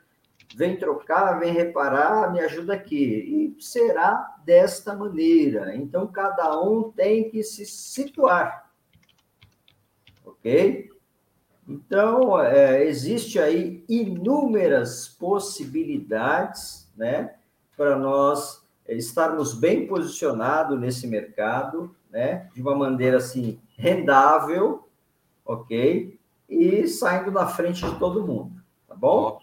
vem 0.56 0.78
trocar, 0.78 1.40
vem 1.40 1.54
reparar, 1.54 2.32
me 2.32 2.40
ajuda 2.40 2.74
aqui. 2.74 3.56
E 3.58 3.62
será 3.62 4.38
desta 4.44 4.96
maneira. 4.96 5.76
Então, 5.76 6.08
cada 6.08 6.60
um 6.62 6.92
tem 6.92 7.30
que 7.30 7.44
se 7.44 7.66
situar. 7.66 8.70
Ok? 10.26 10.90
Então, 11.68 12.40
é, 12.40 12.84
existe 12.86 13.40
aí 13.40 13.86
inúmeras 13.88 15.08
possibilidades, 15.08 16.92
né, 16.98 17.36
para 17.78 17.98
nós 17.98 18.61
estarmos 18.96 19.54
bem 19.54 19.88
posicionados 19.88 20.80
nesse 20.80 21.08
mercado, 21.08 21.96
né, 22.10 22.50
de 22.54 22.62
uma 22.62 22.76
maneira 22.76 23.18
assim 23.18 23.60
rendável, 23.78 24.90
ok, 25.46 26.20
e 26.50 26.88
saindo 26.88 27.32
na 27.32 27.48
frente 27.48 27.86
de 27.86 27.98
todo 27.98 28.26
mundo, 28.26 28.62
tá 28.88 28.96
bom? 28.96 29.40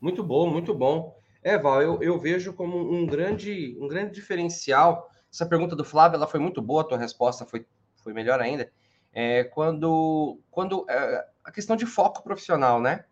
Muito 0.00 0.22
bom, 0.24 0.50
muito 0.50 0.74
bom. 0.74 1.16
É, 1.42 1.58
Val, 1.58 1.82
eu, 1.82 2.02
eu 2.02 2.18
vejo 2.20 2.52
como 2.52 2.92
um 2.92 3.06
grande, 3.06 3.76
um 3.80 3.88
grande 3.88 4.12
diferencial. 4.12 5.10
Essa 5.32 5.46
pergunta 5.46 5.74
do 5.74 5.84
Flávio 5.84 6.16
ela 6.16 6.26
foi 6.26 6.40
muito 6.40 6.60
boa, 6.60 6.82
a 6.82 6.84
tua 6.84 6.98
resposta 6.98 7.44
foi, 7.44 7.66
foi 8.02 8.12
melhor 8.12 8.40
ainda. 8.40 8.70
É, 9.12 9.44
quando 9.44 10.38
quando 10.50 10.86
é, 10.88 11.26
a 11.44 11.50
questão 11.50 11.76
de 11.76 11.86
foco 11.86 12.22
profissional, 12.22 12.80
né? 12.80 13.04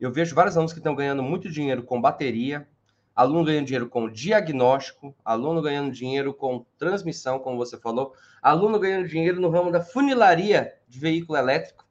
Eu 0.00 0.12
vejo 0.12 0.34
vários 0.34 0.56
alunos 0.56 0.72
que 0.72 0.78
estão 0.78 0.94
ganhando 0.94 1.22
muito 1.22 1.50
dinheiro 1.50 1.82
com 1.82 2.00
bateria, 2.00 2.68
aluno 3.14 3.44
ganhando 3.44 3.66
dinheiro 3.66 3.88
com 3.88 4.08
diagnóstico, 4.08 5.14
aluno 5.24 5.62
ganhando 5.62 5.92
dinheiro 5.92 6.34
com 6.34 6.66
transmissão, 6.76 7.38
como 7.38 7.56
você 7.56 7.78
falou, 7.78 8.14
aluno 8.42 8.78
ganhando 8.78 9.08
dinheiro 9.08 9.40
no 9.40 9.50
ramo 9.50 9.70
da 9.70 9.80
funilaria 9.80 10.74
de 10.88 10.98
veículo 10.98 11.38
elétrico, 11.38 11.86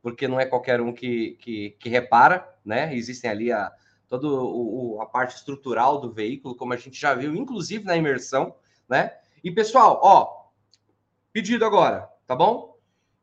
porque 0.00 0.26
não 0.26 0.40
é 0.40 0.46
qualquer 0.46 0.80
um 0.80 0.92
que, 0.92 1.32
que, 1.40 1.70
que 1.78 1.88
repara, 1.88 2.48
né? 2.64 2.94
Existem 2.94 3.30
ali 3.30 3.52
a, 3.52 3.70
toda 4.08 4.26
o, 4.28 4.98
a 5.00 5.06
parte 5.06 5.36
estrutural 5.36 6.00
do 6.00 6.10
veículo, 6.10 6.56
como 6.56 6.72
a 6.72 6.76
gente 6.76 7.00
já 7.00 7.14
viu, 7.14 7.34
inclusive 7.34 7.84
na 7.84 7.96
imersão, 7.96 8.54
né? 8.88 9.12
E 9.42 9.50
pessoal, 9.50 10.00
ó, 10.02 10.50
pedido 11.32 11.64
agora, 11.64 12.08
tá 12.26 12.34
bom? 12.34 12.78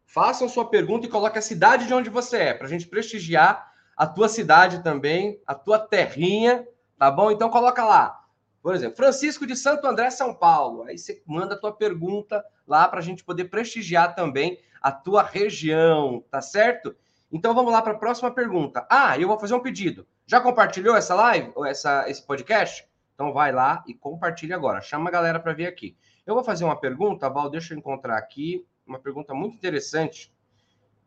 Façam 0.06 0.50
sua 0.50 0.70
pergunta 0.70 1.08
e 1.08 1.10
coloque 1.10 1.40
a 1.40 1.42
cidade 1.42 1.88
de 1.88 1.94
onde 1.94 2.10
você 2.10 2.38
é, 2.38 2.54
para 2.54 2.68
a 2.68 2.70
gente 2.70 2.88
prestigiar 2.88 3.72
a 3.96 4.06
tua 4.06 4.28
cidade 4.28 4.84
também, 4.84 5.40
a 5.46 5.56
tua 5.56 5.80
terrinha, 5.80 6.68
tá 7.02 7.10
bom? 7.10 7.32
Então 7.32 7.50
coloca 7.50 7.84
lá, 7.84 8.24
por 8.62 8.76
exemplo, 8.76 8.96
Francisco 8.96 9.48
de 9.48 9.56
Santo 9.56 9.88
André, 9.88 10.12
São 10.12 10.36
Paulo. 10.36 10.84
Aí 10.84 11.00
você 11.00 11.20
manda 11.26 11.56
a 11.56 11.58
tua 11.58 11.76
pergunta 11.76 12.46
lá 12.68 12.88
para 12.88 13.00
a 13.00 13.02
gente 13.02 13.24
poder 13.24 13.46
prestigiar 13.46 14.14
também 14.14 14.60
a 14.80 14.92
tua 14.92 15.24
região, 15.24 16.24
tá 16.30 16.44
certo? 16.44 16.96
Então 17.32 17.56
vamos 17.56 17.74
lá 17.74 17.82
para 17.82 17.94
a 17.94 17.98
próxima 17.98 18.30
pergunta. 18.30 18.86
Ah, 18.88 19.18
eu 19.18 19.28
vou 19.28 19.40
fazer 19.40 19.56
um 19.56 19.60
pedido. 19.60 20.06
Já 20.28 20.40
compartilhou 20.40 20.96
essa 20.96 21.16
live 21.16 21.52
ou 21.56 21.66
essa, 21.66 22.08
esse 22.08 22.24
podcast? 22.24 22.88
Então 23.16 23.34
vai 23.34 23.52
lá 23.52 23.84
e 23.88 23.96
compartilha 23.96 24.56
agora. 24.56 24.80
Chama 24.80 25.10
a 25.10 25.12
galera 25.12 25.40
para 25.40 25.54
vir 25.54 25.66
aqui. 25.66 25.98
Eu 26.24 26.36
vou 26.36 26.44
fazer 26.44 26.66
uma 26.66 26.80
pergunta, 26.80 27.28
Val, 27.32 27.50
deixa 27.50 27.74
eu 27.74 27.80
encontrar 27.80 28.16
aqui 28.16 28.64
uma 28.86 29.00
pergunta 29.00 29.34
muito 29.34 29.56
interessante, 29.56 30.32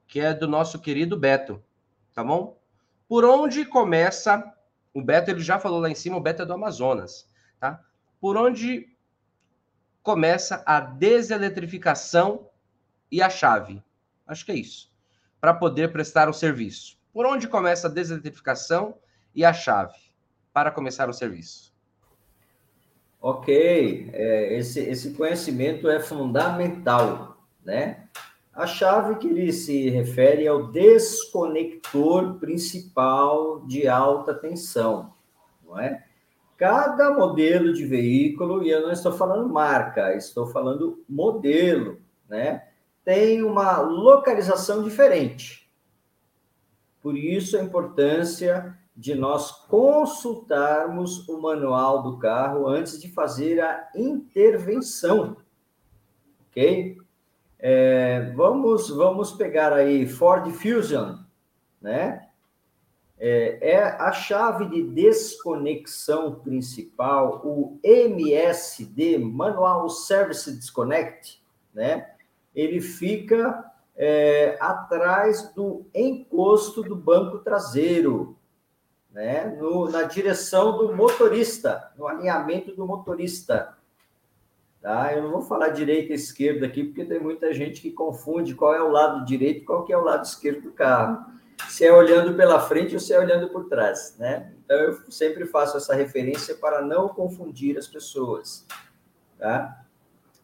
que 0.08 0.18
é 0.18 0.34
do 0.34 0.48
nosso 0.48 0.80
querido 0.80 1.16
Beto, 1.16 1.62
tá 2.12 2.24
bom? 2.24 2.60
Por 3.06 3.24
onde 3.24 3.64
começa 3.64 4.52
o 4.94 5.02
Beto? 5.02 5.30
Ele 5.30 5.40
já 5.40 5.58
falou 5.58 5.80
lá 5.80 5.90
em 5.90 5.94
cima, 5.94 6.16
o 6.16 6.20
Beto 6.20 6.42
é 6.42 6.46
do 6.46 6.54
Amazonas, 6.54 7.28
tá? 7.60 7.82
Por 8.20 8.36
onde 8.36 8.88
começa 10.02 10.62
a 10.64 10.80
deseletrificação 10.80 12.48
e 13.10 13.20
a 13.20 13.28
chave? 13.28 13.82
Acho 14.26 14.46
que 14.46 14.52
é 14.52 14.56
isso 14.56 14.94
para 15.44 15.52
poder 15.52 15.92
prestar 15.92 16.26
o 16.26 16.32
serviço? 16.32 16.96
Por 17.12 17.26
onde 17.26 17.46
começa 17.46 17.86
a 17.86 17.90
desertificação 17.90 18.94
e 19.34 19.44
a 19.44 19.52
chave 19.52 19.98
para 20.54 20.70
começar 20.70 21.06
o 21.06 21.12
serviço? 21.12 21.70
Ok, 23.20 24.08
é, 24.10 24.56
esse, 24.56 24.80
esse 24.80 25.12
conhecimento 25.12 25.86
é 25.86 26.00
fundamental, 26.00 27.46
né? 27.62 28.08
A 28.54 28.66
chave 28.66 29.16
que 29.16 29.26
ele 29.26 29.52
se 29.52 29.90
refere 29.90 30.46
é 30.46 30.52
o 30.52 30.68
desconector 30.68 32.34
principal 32.34 33.66
de 33.66 33.88
alta 33.88 34.32
tensão, 34.32 35.12
não 35.64 35.78
é? 35.78 36.04
Cada 36.56 37.10
modelo 37.10 37.72
de 37.72 37.84
veículo, 37.84 38.62
e 38.62 38.70
eu 38.70 38.82
não 38.82 38.92
estou 38.92 39.12
falando 39.12 39.52
marca, 39.52 40.14
estou 40.14 40.46
falando 40.46 41.02
modelo, 41.08 41.98
né? 42.28 42.62
tem 43.04 43.42
uma 43.42 43.80
localização 43.80 44.82
diferente. 44.82 45.70
Por 47.02 47.16
isso 47.18 47.58
a 47.58 47.62
importância 47.62 48.78
de 48.96 49.14
nós 49.14 49.50
consultarmos 49.66 51.28
o 51.28 51.40
manual 51.40 52.02
do 52.02 52.18
carro 52.18 52.66
antes 52.66 52.98
de 53.00 53.10
fazer 53.10 53.60
a 53.60 53.90
intervenção, 53.94 55.36
ok? 56.48 56.96
É, 57.66 58.20
vamos, 58.36 58.90
vamos 58.90 59.32
pegar 59.32 59.72
aí 59.72 60.06
Ford 60.06 60.52
Fusion, 60.52 61.16
né? 61.80 62.28
É, 63.18 63.70
é, 63.70 63.82
a 63.82 64.12
chave 64.12 64.68
de 64.68 64.82
desconexão 64.82 66.34
principal, 66.34 67.40
o 67.42 67.78
MSD, 67.82 69.16
Manual 69.16 69.88
Service 69.88 70.54
Disconnect, 70.54 71.42
né? 71.72 72.10
ele 72.54 72.82
fica 72.82 73.64
é, 73.96 74.58
atrás 74.60 75.50
do 75.54 75.86
encosto 75.94 76.82
do 76.82 76.94
banco 76.94 77.38
traseiro, 77.38 78.36
né? 79.10 79.56
No, 79.58 79.88
na 79.88 80.02
direção 80.02 80.76
do 80.76 80.94
motorista, 80.94 81.92
no 81.96 82.06
alinhamento 82.06 82.76
do 82.76 82.86
motorista. 82.86 83.74
Tá? 84.84 85.14
Eu 85.14 85.22
não 85.22 85.30
vou 85.30 85.40
falar 85.40 85.70
direita 85.70 86.12
e 86.12 86.14
esquerda 86.14 86.66
aqui, 86.66 86.84
porque 86.84 87.06
tem 87.06 87.18
muita 87.18 87.54
gente 87.54 87.80
que 87.80 87.90
confunde 87.90 88.54
qual 88.54 88.74
é 88.74 88.82
o 88.82 88.90
lado 88.90 89.24
direito 89.24 89.62
e 89.62 89.64
qual 89.64 89.82
que 89.82 89.94
é 89.94 89.96
o 89.96 90.04
lado 90.04 90.26
esquerdo 90.26 90.60
do 90.60 90.72
carro. 90.72 91.24
Se 91.70 91.86
é 91.86 91.90
olhando 91.90 92.36
pela 92.36 92.60
frente 92.60 92.92
ou 92.92 93.00
se 93.00 93.14
é 93.14 93.18
olhando 93.18 93.48
por 93.48 93.64
trás, 93.64 94.14
né? 94.18 94.52
Então, 94.62 94.76
eu 94.76 95.10
sempre 95.10 95.46
faço 95.46 95.78
essa 95.78 95.94
referência 95.94 96.54
para 96.56 96.82
não 96.82 97.08
confundir 97.08 97.78
as 97.78 97.86
pessoas, 97.86 98.66
tá? 99.38 99.86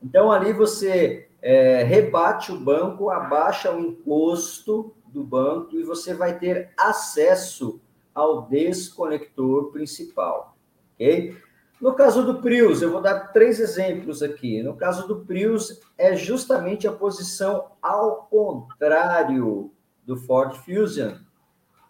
Então, 0.02 0.32
ali 0.32 0.54
você 0.54 1.28
é, 1.42 1.82
rebate 1.82 2.50
o 2.50 2.58
banco, 2.58 3.10
abaixa 3.10 3.70
o 3.70 3.78
encosto 3.78 4.94
do 5.08 5.22
banco 5.22 5.76
e 5.76 5.82
você 5.82 6.14
vai 6.14 6.38
ter 6.38 6.70
acesso 6.78 7.78
ao 8.14 8.48
desconector 8.48 9.70
principal, 9.70 10.56
ok? 10.94 11.36
No 11.80 11.94
caso 11.94 12.24
do 12.24 12.42
Prius, 12.42 12.82
eu 12.82 12.90
vou 12.90 13.00
dar 13.00 13.32
três 13.32 13.58
exemplos 13.58 14.22
aqui. 14.22 14.62
No 14.62 14.76
caso 14.76 15.08
do 15.08 15.24
Prius, 15.24 15.80
é 15.96 16.14
justamente 16.14 16.86
a 16.86 16.92
posição 16.92 17.72
ao 17.80 18.24
contrário 18.24 19.72
do 20.04 20.16
Ford 20.16 20.54
Fusion. 20.56 21.14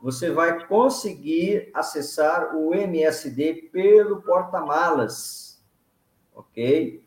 Você 0.01 0.31
vai 0.31 0.67
conseguir 0.67 1.71
acessar 1.75 2.57
o 2.57 2.75
MSD 2.75 3.71
pelo 3.73 4.23
porta-malas, 4.23 5.63
ok? 6.35 7.05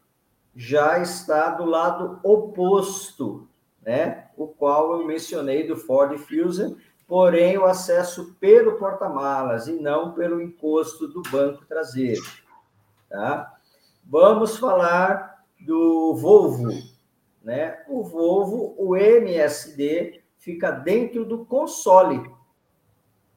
já 0.55 0.99
está 0.99 1.49
do 1.49 1.65
lado 1.65 2.19
oposto, 2.23 3.47
né? 3.81 4.27
O 4.37 4.47
qual 4.47 4.99
eu 4.99 5.05
mencionei 5.05 5.65
do 5.65 5.75
Ford 5.75 6.17
Fusion, 6.17 6.75
porém 7.07 7.57
o 7.57 7.65
acesso 7.65 8.35
pelo 8.39 8.77
porta-malas 8.77 9.67
e 9.67 9.73
não 9.73 10.13
pelo 10.13 10.41
encosto 10.41 11.07
do 11.07 11.21
banco 11.23 11.65
traseiro, 11.65 12.21
tá? 13.13 13.59
Vamos 14.03 14.57
falar 14.57 15.45
do 15.59 16.15
Volvo, 16.15 16.69
né? 17.43 17.83
O 17.87 18.03
Volvo, 18.03 18.73
o 18.75 18.97
MSD 18.97 20.23
fica 20.39 20.71
dentro 20.71 21.23
do 21.23 21.45
console, 21.45 22.27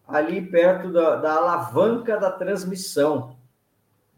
ali 0.09 0.41
perto 0.41 0.91
da, 0.91 1.17
da 1.17 1.35
alavanca 1.35 2.19
da 2.19 2.33
transmissão, 2.33 3.37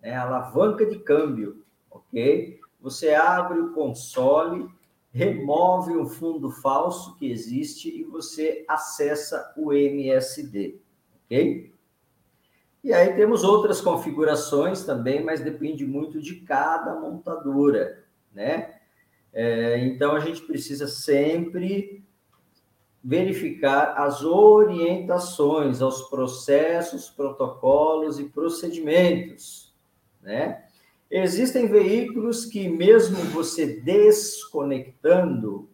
né? 0.01 0.15
Alavanca 0.15 0.87
de 0.87 1.01
câmbio, 1.01 1.65
ok? 1.91 2.61
Você 2.81 3.13
abre 3.13 3.59
o 3.59 3.73
console, 3.73 4.71
remove 5.11 5.97
um 5.97 6.07
fundo 6.07 6.53
falso 6.53 7.17
que 7.17 7.29
existe 7.29 7.89
e 7.89 8.05
você 8.05 8.65
acessa 8.69 9.53
o 9.57 9.73
MSD, 9.73 10.79
ok? 11.25 11.75
E 12.83 12.93
aí 12.93 13.15
temos 13.15 13.45
outras 13.45 13.81
configurações 13.81 14.85
também, 14.85 15.23
mas 15.23 15.41
depende 15.41 15.85
muito 15.87 16.21
de 16.21 16.37
cada 16.37 16.95
montadora, 16.95 18.05
né? 18.33 18.75
É, 19.33 19.79
então 19.79 20.15
a 20.15 20.21
gente 20.21 20.43
precisa 20.43 20.87
sempre 20.87 22.05
verificar 23.03 23.95
as 23.97 24.25
orientações 24.25 25.81
aos 25.81 26.03
processos, 26.09 27.09
protocolos 27.09 28.19
e 28.19 28.25
procedimentos, 28.25 29.75
né? 30.23 30.65
Existem 31.11 31.67
veículos 31.67 32.45
que 32.45 32.69
mesmo 32.69 33.17
você 33.31 33.81
desconectando, 33.81 35.69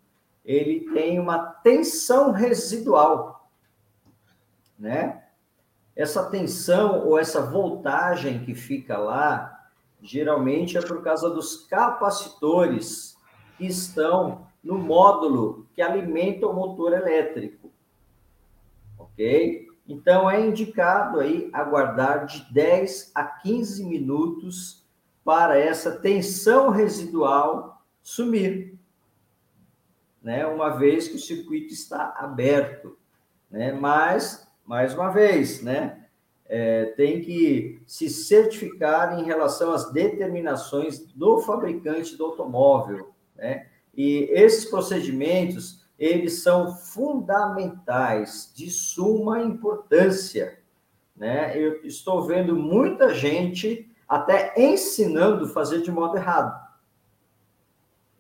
ele 0.45 0.93
tem 0.93 1.19
uma 1.19 1.39
tensão 1.39 2.31
residual, 2.31 3.51
né? 4.79 5.24
Essa 5.97 6.29
tensão 6.29 7.07
ou 7.07 7.19
essa 7.19 7.41
voltagem 7.41 8.45
que 8.45 8.55
fica 8.55 8.99
lá, 8.99 9.69
geralmente 10.03 10.77
é 10.77 10.83
por 10.83 11.03
causa 11.03 11.31
dos 11.31 11.67
capacitores 11.67 13.17
que 13.57 13.67
estão 13.67 14.47
no 14.63 14.79
módulo 14.79 15.67
que 15.75 15.83
alimenta 15.83 16.47
o 16.47 16.53
motor 16.53 16.93
elétrico. 16.93 17.71
Ok? 18.99 19.69
Então, 19.87 20.31
é 20.31 20.45
indicado 20.45 21.21
aí 21.21 21.51
aguardar 21.53 22.27
de 22.27 22.53
10 22.53 23.13
a 23.15 23.23
15 23.23 23.85
minutos 23.85 24.83
para 25.25 25.59
essa 25.59 25.93
tensão 25.93 26.71
residual 26.71 27.83
sumir, 28.03 28.79
né? 30.23 30.47
Uma 30.47 30.71
vez 30.71 31.09
que 31.09 31.17
o 31.17 31.21
circuito 31.21 31.73
está 31.73 32.15
aberto, 32.17 32.97
né? 33.51 33.73
Mas, 33.73 34.44
mais 34.65 34.95
uma 34.95 35.11
vez, 35.11 35.63
né? 35.63 36.01
É, 36.47 36.87
tem 36.97 37.21
que 37.21 37.81
se 37.87 38.09
certificar 38.09 39.19
em 39.19 39.25
relação 39.25 39.73
às 39.73 39.91
determinações 39.93 40.99
do 41.15 41.41
fabricante 41.41 42.17
do 42.17 42.27
automóvel, 42.27 43.13
né? 43.35 43.67
E 43.95 44.29
esses 44.31 44.65
procedimentos, 44.67 45.85
eles 45.99 46.43
são 46.43 46.75
fundamentais, 46.77 48.53
de 48.55 48.71
suma 48.71 49.43
importância, 49.43 50.59
né? 51.17 51.57
Eu 51.57 51.85
estou 51.85 52.23
vendo 52.27 52.57
muita 52.57 53.15
gente 53.15 53.91
até 54.09 54.53
ensinando 54.57 55.47
a 55.47 55.49
fazer 55.49 55.81
de 55.81 55.91
modo 55.91 56.17
errado. 56.17 56.63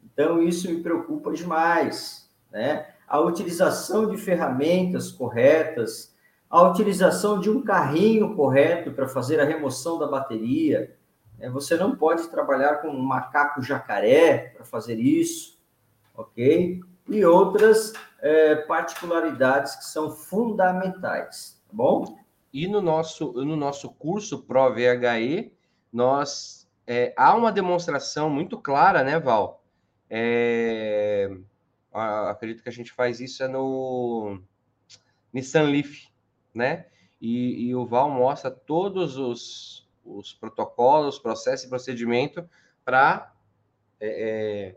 Então, 0.04 0.40
isso 0.42 0.70
me 0.70 0.80
preocupa 0.80 1.32
demais, 1.32 2.30
né? 2.50 2.86
A 3.06 3.20
utilização 3.20 4.08
de 4.08 4.16
ferramentas 4.16 5.12
corretas, 5.12 6.13
a 6.54 6.62
utilização 6.62 7.40
de 7.40 7.50
um 7.50 7.60
carrinho 7.60 8.36
correto 8.36 8.92
para 8.92 9.08
fazer 9.08 9.40
a 9.40 9.44
remoção 9.44 9.98
da 9.98 10.06
bateria. 10.06 10.96
Né? 11.36 11.50
Você 11.50 11.76
não 11.76 11.96
pode 11.96 12.28
trabalhar 12.28 12.76
com 12.76 12.90
um 12.90 13.02
macaco 13.02 13.60
jacaré 13.60 14.52
para 14.54 14.64
fazer 14.64 14.94
isso, 15.00 15.58
ok? 16.14 16.80
E 17.08 17.24
outras 17.24 17.92
é, 18.20 18.54
particularidades 18.54 19.74
que 19.74 19.84
são 19.84 20.12
fundamentais, 20.12 21.60
tá 21.66 21.72
bom? 21.72 22.16
E 22.52 22.68
no 22.68 22.80
nosso, 22.80 23.32
no 23.32 23.56
nosso 23.56 23.90
curso 23.90 24.44
Pro 24.44 24.72
VHE, 24.72 25.52
nós 25.92 26.68
é, 26.86 27.12
há 27.16 27.34
uma 27.34 27.50
demonstração 27.50 28.30
muito 28.30 28.56
clara, 28.58 29.02
né, 29.02 29.18
Val? 29.18 29.60
É, 30.08 31.36
acredito 31.92 32.62
que 32.62 32.68
a 32.68 32.72
gente 32.72 32.92
faz 32.92 33.18
isso 33.18 33.42
é 33.42 33.48
no 33.48 34.40
Nissan 35.32 35.64
Leaf, 35.64 36.13
né? 36.54 36.86
E, 37.20 37.68
e 37.68 37.74
o 37.74 37.86
Val 37.86 38.10
mostra 38.10 38.50
todos 38.50 39.16
os, 39.16 39.88
os 40.04 40.32
protocolos, 40.32 41.18
processos 41.18 41.66
e 41.66 41.68
procedimento 41.68 42.48
para 42.84 43.32
é, 44.00 44.76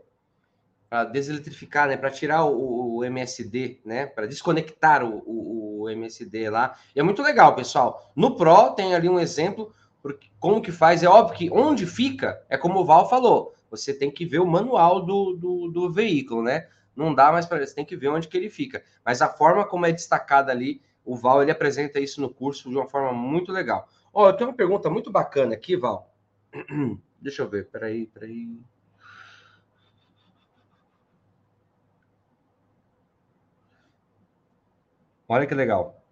é 0.90 1.04
deseletrificar, 1.12 1.88
né, 1.88 1.96
para 1.98 2.10
tirar 2.10 2.44
o, 2.46 2.96
o, 2.96 3.04
MSD, 3.04 3.80
né, 3.84 4.06
para 4.06 4.26
desconectar 4.26 5.04
o, 5.04 5.22
o, 5.26 5.82
o, 5.82 5.90
MSD 5.90 6.48
lá. 6.48 6.76
E 6.96 7.00
é 7.00 7.02
muito 7.02 7.22
legal, 7.22 7.54
pessoal. 7.54 8.10
No 8.16 8.36
Pro 8.36 8.70
tem 8.70 8.94
ali 8.94 9.08
um 9.08 9.20
exemplo 9.20 9.72
porque 10.02 10.28
como 10.38 10.62
que 10.62 10.72
faz? 10.72 11.02
É 11.02 11.08
óbvio 11.08 11.36
que 11.36 11.50
onde 11.50 11.86
fica 11.86 12.42
é 12.48 12.56
como 12.56 12.80
o 12.80 12.84
Val 12.84 13.08
falou. 13.08 13.54
Você 13.70 13.92
tem 13.92 14.10
que 14.10 14.24
ver 14.24 14.38
o 14.38 14.46
manual 14.46 15.04
do, 15.04 15.34
do, 15.34 15.68
do 15.68 15.92
veículo, 15.92 16.42
né? 16.42 16.66
Não 16.96 17.14
dá 17.14 17.30
mais 17.30 17.46
para 17.46 17.64
você 17.64 17.74
tem 17.74 17.84
que 17.84 17.96
ver 17.96 18.08
onde 18.08 18.26
que 18.26 18.36
ele 18.36 18.48
fica. 18.48 18.82
Mas 19.04 19.20
a 19.20 19.28
forma 19.28 19.66
como 19.66 19.86
é 19.86 19.92
destacada 19.92 20.50
ali, 20.50 20.80
o 21.08 21.16
Val 21.16 21.40
ele 21.42 21.50
apresenta 21.50 21.98
isso 21.98 22.20
no 22.20 22.28
curso 22.28 22.68
de 22.68 22.76
uma 22.76 22.86
forma 22.86 23.14
muito 23.14 23.50
legal. 23.50 23.88
Ó, 24.12 24.24
oh, 24.24 24.28
eu 24.28 24.34
tenho 24.34 24.50
uma 24.50 24.56
pergunta 24.56 24.90
muito 24.90 25.10
bacana 25.10 25.54
aqui, 25.54 25.74
Val. 25.74 26.14
Deixa 27.18 27.42
eu 27.42 27.48
ver, 27.48 27.66
peraí, 27.68 28.06
peraí. 28.06 28.60
Olha 35.26 35.46
que 35.46 35.54
legal. 35.54 36.02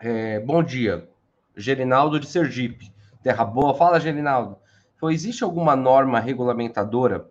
É, 0.00 0.40
bom 0.40 0.62
dia. 0.62 1.08
Gerinaldo 1.56 2.18
de 2.18 2.26
Sergipe. 2.26 2.92
Terra 3.22 3.44
Boa. 3.44 3.74
Fala, 3.74 4.00
Gerinaldo. 4.00 4.58
Então, 4.96 5.08
existe 5.08 5.44
alguma 5.44 5.76
norma 5.76 6.18
regulamentadora 6.18 7.30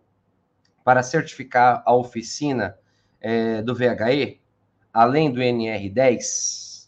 para 0.83 1.03
certificar 1.03 1.83
a 1.85 1.93
oficina 1.93 2.77
é, 3.19 3.61
do 3.61 3.75
VHE, 3.75 4.41
além 4.93 5.31
do 5.31 5.41
NR10? 5.41 6.87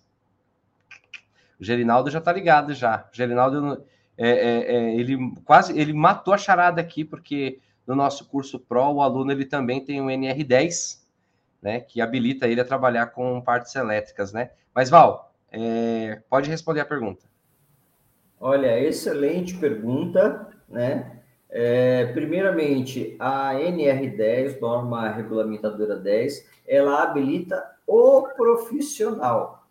O 1.60 1.63
Gerinaldo 1.63 2.12
já 2.12 2.20
está 2.20 2.32
ligado 2.32 2.74
já. 2.74 3.10
O 3.12 3.15
Gerinaldo, 3.15 3.84
é, 4.18 4.30
é, 4.30 4.76
é, 4.76 4.96
ele 4.96 5.18
quase, 5.44 5.78
ele 5.78 5.94
matou 5.94 6.34
a 6.34 6.38
charada 6.38 6.80
aqui, 6.80 7.04
porque 7.04 7.60
no 7.88 7.96
nosso 7.96 8.26
curso 8.26 8.60
Pro, 8.60 8.94
o 8.94 9.02
aluno 9.02 9.32
ele 9.32 9.46
também 9.46 9.84
tem 9.84 10.02
o 10.02 10.06
NR10, 10.06 11.00
né, 11.62 11.80
que 11.80 12.02
habilita 12.02 12.48
ele 12.48 12.62
a 12.62 12.65
trabalhar 12.65 13.08
com 13.08 13.41
partes 13.41 13.74
elétricas, 13.76 14.32
né? 14.32 14.52
Mas, 14.74 14.89
Val, 14.89 15.34
é, 15.52 16.22
pode 16.30 16.50
responder 16.50 16.82
a 16.82 16.86
pergunta. 16.86 17.26
Olha, 18.39 18.80
excelente 18.80 19.56
pergunta, 19.58 20.50
né? 20.68 21.22
É, 21.50 22.08
primeiramente, 22.08 23.15
a 23.18 23.54
NR10, 23.54 24.60
norma 24.60 25.10
regulamentadora 25.10 25.96
10, 25.96 26.46
ela 26.68 27.02
habilita 27.02 27.75
o 27.88 28.30
profissional, 28.36 29.67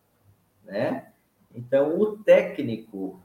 né? 0.64 1.08
Então, 1.54 1.98
o 1.98 2.16
técnico, 2.18 3.20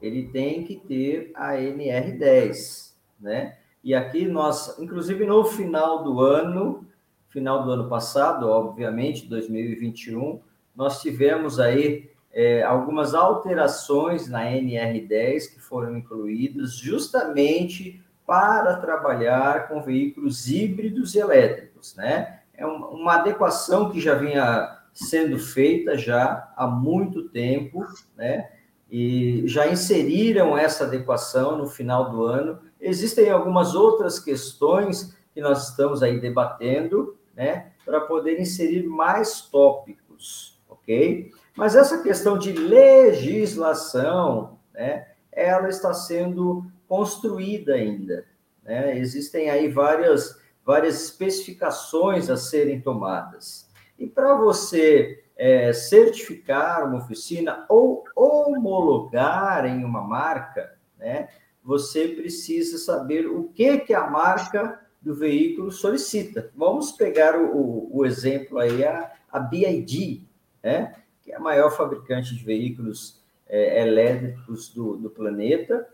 ele 0.00 0.28
tem 0.28 0.64
que 0.64 0.76
ter 0.76 1.32
a 1.34 1.54
NR10, 1.54 2.94
né? 3.20 3.58
E 3.82 3.94
aqui 3.94 4.26
nós, 4.26 4.78
inclusive 4.78 5.26
no 5.26 5.44
final 5.44 6.04
do 6.04 6.20
ano, 6.20 6.86
final 7.28 7.64
do 7.64 7.70
ano 7.72 7.88
passado, 7.88 8.48
obviamente, 8.48 9.26
2021, 9.26 10.40
nós 10.76 11.00
tivemos 11.00 11.58
aí 11.58 12.10
é, 12.32 12.62
algumas 12.62 13.14
alterações 13.14 14.28
na 14.28 14.44
NR10 14.44 15.54
que 15.54 15.60
foram 15.60 15.96
incluídas 15.96 16.74
justamente 16.74 18.02
para 18.26 18.76
trabalhar 18.76 19.68
com 19.68 19.82
veículos 19.82 20.48
híbridos 20.48 21.14
e 21.14 21.18
elétricos, 21.18 21.96
né? 21.96 22.41
É 22.62 22.66
uma 22.66 23.14
adequação 23.14 23.90
que 23.90 24.00
já 24.00 24.14
vinha 24.14 24.78
sendo 24.94 25.36
feita 25.36 25.98
já 25.98 26.48
há 26.56 26.64
muito 26.64 27.28
tempo, 27.28 27.84
né? 28.16 28.52
E 28.88 29.42
já 29.48 29.66
inseriram 29.66 30.56
essa 30.56 30.84
adequação 30.84 31.58
no 31.58 31.66
final 31.66 32.12
do 32.12 32.24
ano. 32.24 32.60
Existem 32.80 33.30
algumas 33.30 33.74
outras 33.74 34.20
questões 34.20 35.12
que 35.34 35.40
nós 35.40 35.70
estamos 35.70 36.04
aí 36.04 36.20
debatendo, 36.20 37.18
né? 37.34 37.72
Para 37.84 38.02
poder 38.02 38.40
inserir 38.40 38.86
mais 38.86 39.40
tópicos, 39.40 40.62
ok? 40.68 41.32
Mas 41.56 41.74
essa 41.74 42.00
questão 42.00 42.38
de 42.38 42.52
legislação, 42.52 44.60
né, 44.72 45.08
ela 45.32 45.68
está 45.68 45.92
sendo 45.92 46.64
construída 46.86 47.74
ainda. 47.74 48.24
Né? 48.62 48.96
Existem 48.98 49.50
aí 49.50 49.68
várias, 49.68 50.40
várias 50.64 51.02
especificações 51.04 52.30
a 52.30 52.36
serem 52.36 52.80
tomadas. 52.80 53.68
E 53.98 54.06
para 54.06 54.34
você 54.34 55.24
é, 55.36 55.72
certificar 55.72 56.86
uma 56.86 56.98
oficina 56.98 57.64
ou 57.68 58.04
homologar 58.14 59.66
em 59.66 59.84
uma 59.84 60.02
marca, 60.02 60.78
né, 60.98 61.28
você 61.62 62.08
precisa 62.08 62.78
saber 62.78 63.26
o 63.26 63.44
que, 63.44 63.78
que 63.78 63.94
a 63.94 64.08
marca 64.08 64.80
do 65.00 65.14
veículo 65.14 65.70
solicita. 65.70 66.50
Vamos 66.54 66.92
pegar 66.92 67.36
o, 67.36 67.88
o 67.92 68.06
exemplo 68.06 68.58
aí, 68.58 68.84
a, 68.84 69.12
a 69.30 69.40
BID, 69.40 70.26
né? 70.62 70.94
que 71.22 71.32
é 71.32 71.36
a 71.36 71.40
maior 71.40 71.70
fabricante 71.70 72.34
de 72.34 72.44
veículos 72.44 73.20
é, 73.48 73.82
elétricos 73.82 74.72
do, 74.72 74.96
do 74.96 75.10
planeta, 75.10 75.88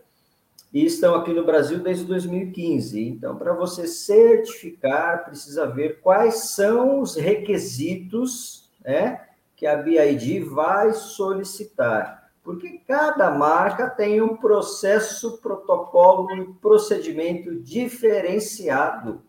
e 0.71 0.85
estão 0.85 1.15
aqui 1.15 1.33
no 1.33 1.43
Brasil 1.43 1.79
desde 1.79 2.05
2015. 2.05 3.01
Então, 3.07 3.35
para 3.35 3.53
você 3.53 3.87
certificar, 3.87 5.25
precisa 5.25 5.65
ver 5.65 5.99
quais 5.99 6.49
são 6.49 7.01
os 7.01 7.15
requisitos 7.15 8.69
né, 8.83 9.21
que 9.55 9.65
a 9.65 9.75
BID 9.75 10.41
vai 10.41 10.93
solicitar. 10.93 12.29
Porque 12.43 12.81
cada 12.87 13.31
marca 13.31 13.89
tem 13.89 14.21
um 14.21 14.37
processo, 14.37 15.39
protocolo 15.39 16.31
e 16.35 16.53
procedimento 16.55 17.55
diferenciado. 17.55 19.21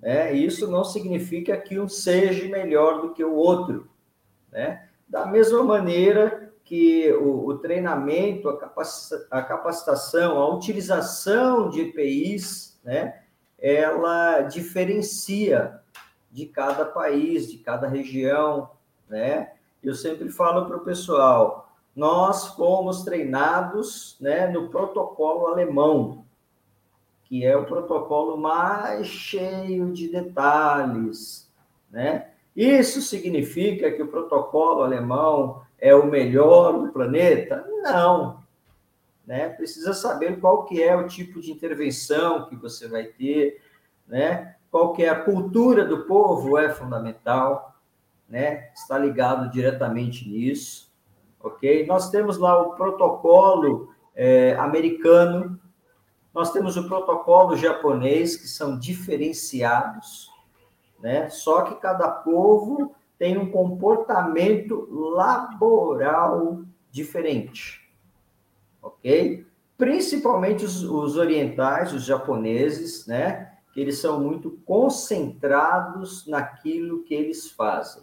Né? 0.00 0.32
Isso 0.34 0.70
não 0.70 0.84
significa 0.84 1.56
que 1.56 1.80
um 1.80 1.88
seja 1.88 2.48
melhor 2.48 3.00
do 3.00 3.12
que 3.12 3.24
o 3.24 3.34
outro. 3.34 3.88
Né? 4.52 4.86
Da 5.08 5.26
mesma 5.26 5.62
maneira 5.62 6.45
que 6.66 7.12
o, 7.12 7.46
o 7.46 7.58
treinamento, 7.58 8.48
a, 8.48 9.42
capacitação, 9.42 10.36
a 10.36 10.52
utilização 10.52 11.70
de 11.70 11.82
EPIs, 11.82 12.78
né? 12.84 13.22
ela 13.56 14.42
diferencia 14.42 15.80
de 16.30 16.44
cada 16.44 16.84
país, 16.84 17.48
de 17.50 17.58
cada 17.58 17.86
região, 17.86 18.70
né? 19.08 19.52
Eu 19.82 19.94
sempre 19.94 20.28
falo 20.28 20.66
para 20.66 20.76
o 20.76 20.84
pessoal, 20.84 21.72
nós 21.94 22.48
fomos 22.48 23.04
treinados, 23.04 24.16
né, 24.20 24.48
no 24.48 24.68
protocolo 24.68 25.46
alemão, 25.46 26.24
que 27.24 27.46
é 27.46 27.56
o 27.56 27.64
protocolo 27.64 28.36
mais 28.36 29.06
cheio 29.06 29.92
de 29.92 30.08
detalhes, 30.08 31.48
né? 31.90 32.32
Isso 32.56 33.02
significa 33.02 33.92
que 33.92 34.02
o 34.02 34.08
protocolo 34.08 34.82
alemão 34.82 35.62
é 35.78 35.94
o 35.94 36.06
melhor 36.06 36.72
do 36.80 36.90
planeta? 36.90 37.66
Não. 37.82 38.42
Né? 39.26 39.50
Precisa 39.50 39.92
saber 39.92 40.40
qual 40.40 40.64
que 40.64 40.82
é 40.82 40.96
o 40.96 41.06
tipo 41.06 41.40
de 41.40 41.52
intervenção 41.52 42.46
que 42.46 42.56
você 42.56 42.88
vai 42.88 43.04
ter, 43.04 43.60
né? 44.06 44.54
Qual 44.70 44.92
que 44.92 45.04
é 45.04 45.08
a 45.08 45.20
cultura 45.20 45.84
do 45.84 46.04
povo 46.04 46.56
é 46.56 46.70
fundamental, 46.70 47.76
né? 48.28 48.70
Está 48.72 48.96
ligado 48.96 49.50
diretamente 49.50 50.28
nisso, 50.28 50.92
ok? 51.40 51.84
Nós 51.86 52.10
temos 52.10 52.38
lá 52.38 52.60
o 52.60 52.74
protocolo 52.74 53.92
é, 54.14 54.54
americano, 54.54 55.60
nós 56.32 56.52
temos 56.52 56.76
o 56.76 56.86
protocolo 56.86 57.56
japonês, 57.56 58.36
que 58.36 58.46
são 58.46 58.78
diferenciados, 58.78 60.30
né? 61.00 61.28
Só 61.28 61.62
que 61.62 61.74
cada 61.76 62.08
povo 62.08 62.94
tem 63.18 63.38
um 63.38 63.50
comportamento 63.50 64.88
laboral 64.90 66.62
diferente, 66.90 67.88
ok? 68.82 69.46
Principalmente 69.78 70.64
os, 70.64 70.82
os 70.82 71.16
orientais, 71.16 71.92
os 71.92 72.04
japoneses, 72.04 73.06
né? 73.06 73.52
Que 73.72 73.80
eles 73.80 73.98
são 73.98 74.20
muito 74.20 74.58
concentrados 74.64 76.26
naquilo 76.26 77.02
que 77.02 77.14
eles 77.14 77.50
fazem. 77.50 78.02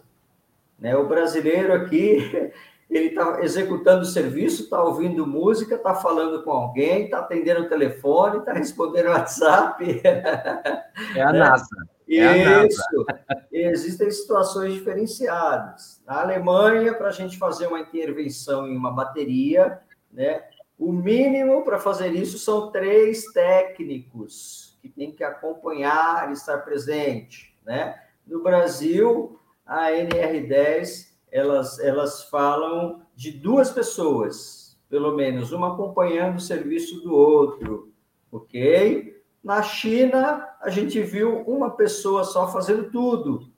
Né? 0.78 0.96
O 0.96 1.08
brasileiro 1.08 1.72
aqui, 1.72 2.52
ele 2.90 3.08
está 3.08 3.40
executando 3.42 4.02
o 4.02 4.06
serviço, 4.06 4.64
está 4.64 4.82
ouvindo 4.82 5.26
música, 5.26 5.74
está 5.74 5.94
falando 5.94 6.42
com 6.44 6.52
alguém, 6.52 7.04
está 7.04 7.20
atendendo 7.20 7.62
o 7.62 7.68
telefone, 7.68 8.38
está 8.38 8.52
respondendo 8.52 9.06
o 9.06 9.12
WhatsApp. 9.12 10.02
É 11.16 11.22
a 11.22 11.32
né? 11.32 11.40
NASA. 11.40 11.93
É 12.08 12.66
Isso. 12.66 12.82
Existem 13.50 14.10
situações 14.10 14.74
diferenciadas. 14.74 16.02
Na 16.06 16.20
Alemanha, 16.20 16.94
para 16.94 17.08
a 17.08 17.12
gente 17.12 17.38
fazer 17.38 17.66
uma 17.66 17.80
intervenção 17.80 18.66
em 18.66 18.76
uma 18.76 18.92
bateria, 18.92 19.80
né, 20.12 20.44
o 20.78 20.92
mínimo 20.92 21.64
para 21.64 21.78
fazer 21.78 22.12
isso 22.12 22.38
são 22.38 22.70
três 22.70 23.32
técnicos 23.32 24.76
que 24.82 24.88
têm 24.88 25.12
que 25.12 25.24
acompanhar 25.24 26.28
e 26.28 26.32
estar 26.32 26.58
presente. 26.58 27.56
Né? 27.64 27.98
No 28.26 28.42
Brasil, 28.42 29.38
a 29.64 29.90
NR10 29.90 31.14
elas, 31.30 31.78
elas 31.80 32.24
falam 32.24 33.02
de 33.16 33.32
duas 33.32 33.70
pessoas, 33.70 34.78
pelo 34.88 35.16
menos, 35.16 35.52
uma 35.52 35.74
acompanhando 35.74 36.36
o 36.36 36.40
serviço 36.40 37.00
do 37.00 37.12
outro, 37.12 37.92
ok? 38.30 39.13
Na 39.44 39.62
China, 39.62 40.48
a 40.60 40.70
gente 40.70 41.00
viu 41.02 41.42
uma 41.42 41.70
pessoa 41.70 42.24
só 42.24 42.50
fazendo 42.50 42.90
tudo. 42.90 43.52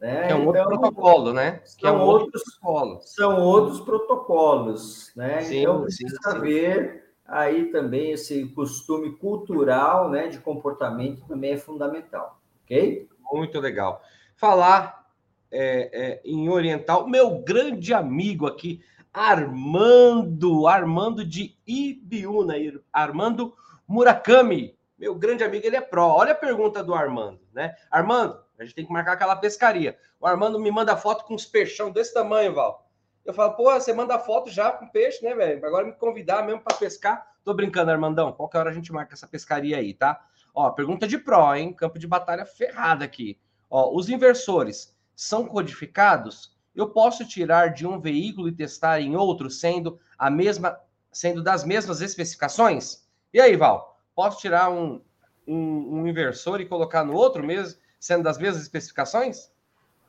Né? 0.00 0.26
Que 0.26 0.32
é 0.32 0.34
um 0.34 0.40
então, 0.40 0.46
outro 0.46 0.64
protocolo, 0.80 1.32
né? 1.32 1.62
Que 1.76 1.86
é 1.86 1.92
um 1.92 2.00
outros, 2.00 2.42
protocolo. 2.42 3.00
São 3.02 3.40
outros 3.42 3.80
protocolos, 3.80 5.12
né? 5.14 5.42
Sim, 5.42 5.60
então, 5.60 5.82
precisa 5.82 6.18
sim. 6.32 6.40
ver 6.40 7.12
aí 7.26 7.66
também 7.66 8.12
esse 8.12 8.46
costume 8.46 9.12
cultural, 9.12 10.10
né, 10.10 10.28
de 10.28 10.38
comportamento 10.38 11.24
também 11.26 11.52
é 11.52 11.56
fundamental, 11.56 12.40
ok? 12.64 13.08
Muito 13.32 13.60
legal 13.60 14.02
falar 14.42 15.06
é, 15.52 15.90
é, 15.92 16.20
em 16.24 16.48
oriental. 16.48 17.08
Meu 17.08 17.38
grande 17.38 17.94
amigo 17.94 18.44
aqui, 18.44 18.80
Armando, 19.14 20.66
Armando 20.66 21.24
de 21.24 21.54
Ibiúna, 21.64 22.54
Armando 22.92 23.54
Murakami. 23.86 24.78
Meu 24.98 25.14
grande 25.14 25.42
amigo, 25.42 25.66
ele 25.66 25.76
é 25.76 25.80
pró. 25.80 26.14
Olha 26.16 26.32
a 26.32 26.36
pergunta 26.36 26.82
do 26.82 26.94
Armando, 26.94 27.40
né? 27.52 27.74
Armando, 27.90 28.40
a 28.58 28.62
gente 28.62 28.74
tem 28.74 28.86
que 28.86 28.92
marcar 28.92 29.12
aquela 29.12 29.36
pescaria. 29.36 29.98
O 30.20 30.26
Armando 30.26 30.60
me 30.60 30.70
manda 30.70 30.96
foto 30.96 31.24
com 31.24 31.34
uns 31.34 31.44
peixão 31.44 31.90
desse 31.90 32.14
tamanho, 32.14 32.54
Val. 32.54 32.88
Eu 33.24 33.34
falo, 33.34 33.54
pô, 33.54 33.72
você 33.72 33.92
manda 33.92 34.18
foto 34.18 34.50
já 34.50 34.70
com 34.70 34.88
peixe, 34.88 35.24
né, 35.24 35.34
velho? 35.34 35.64
Agora 35.64 35.84
me 35.84 35.92
convidar 35.92 36.44
mesmo 36.44 36.60
para 36.60 36.76
pescar. 36.76 37.26
Tô 37.44 37.54
brincando, 37.54 37.90
Armandão. 37.90 38.32
Qualquer 38.32 38.58
hora 38.58 38.70
a 38.70 38.72
gente 38.72 38.92
marca 38.92 39.14
essa 39.14 39.26
pescaria 39.26 39.76
aí, 39.76 39.94
tá? 39.94 40.24
Ó, 40.54 40.70
pergunta 40.70 41.06
de 41.06 41.18
pró, 41.18 41.54
hein? 41.54 41.72
Campo 41.72 41.98
de 41.98 42.06
batalha 42.06 42.44
ferrada 42.44 43.04
aqui. 43.04 43.40
Ó, 43.70 43.96
os 43.96 44.08
inversores 44.08 44.96
são 45.14 45.46
codificados? 45.46 46.56
Eu 46.74 46.90
posso 46.90 47.26
tirar 47.26 47.68
de 47.68 47.86
um 47.86 48.00
veículo 48.00 48.48
e 48.48 48.52
testar 48.52 49.00
em 49.00 49.16
outro, 49.16 49.50
sendo 49.50 49.98
a 50.18 50.30
mesma, 50.30 50.78
sendo 51.10 51.42
das 51.42 51.64
mesmas 51.64 52.00
especificações? 52.00 53.08
E 53.32 53.40
aí, 53.40 53.56
Val? 53.56 53.98
Posso 54.14 54.38
tirar 54.38 54.70
um, 54.70 55.00
um, 55.46 56.00
um 56.00 56.06
inversor 56.06 56.60
e 56.60 56.66
colocar 56.66 57.04
no 57.04 57.14
outro 57.14 57.42
mesmo, 57.42 57.78
sendo 57.98 58.24
das 58.24 58.38
mesmas 58.38 58.62
especificações? 58.62 59.50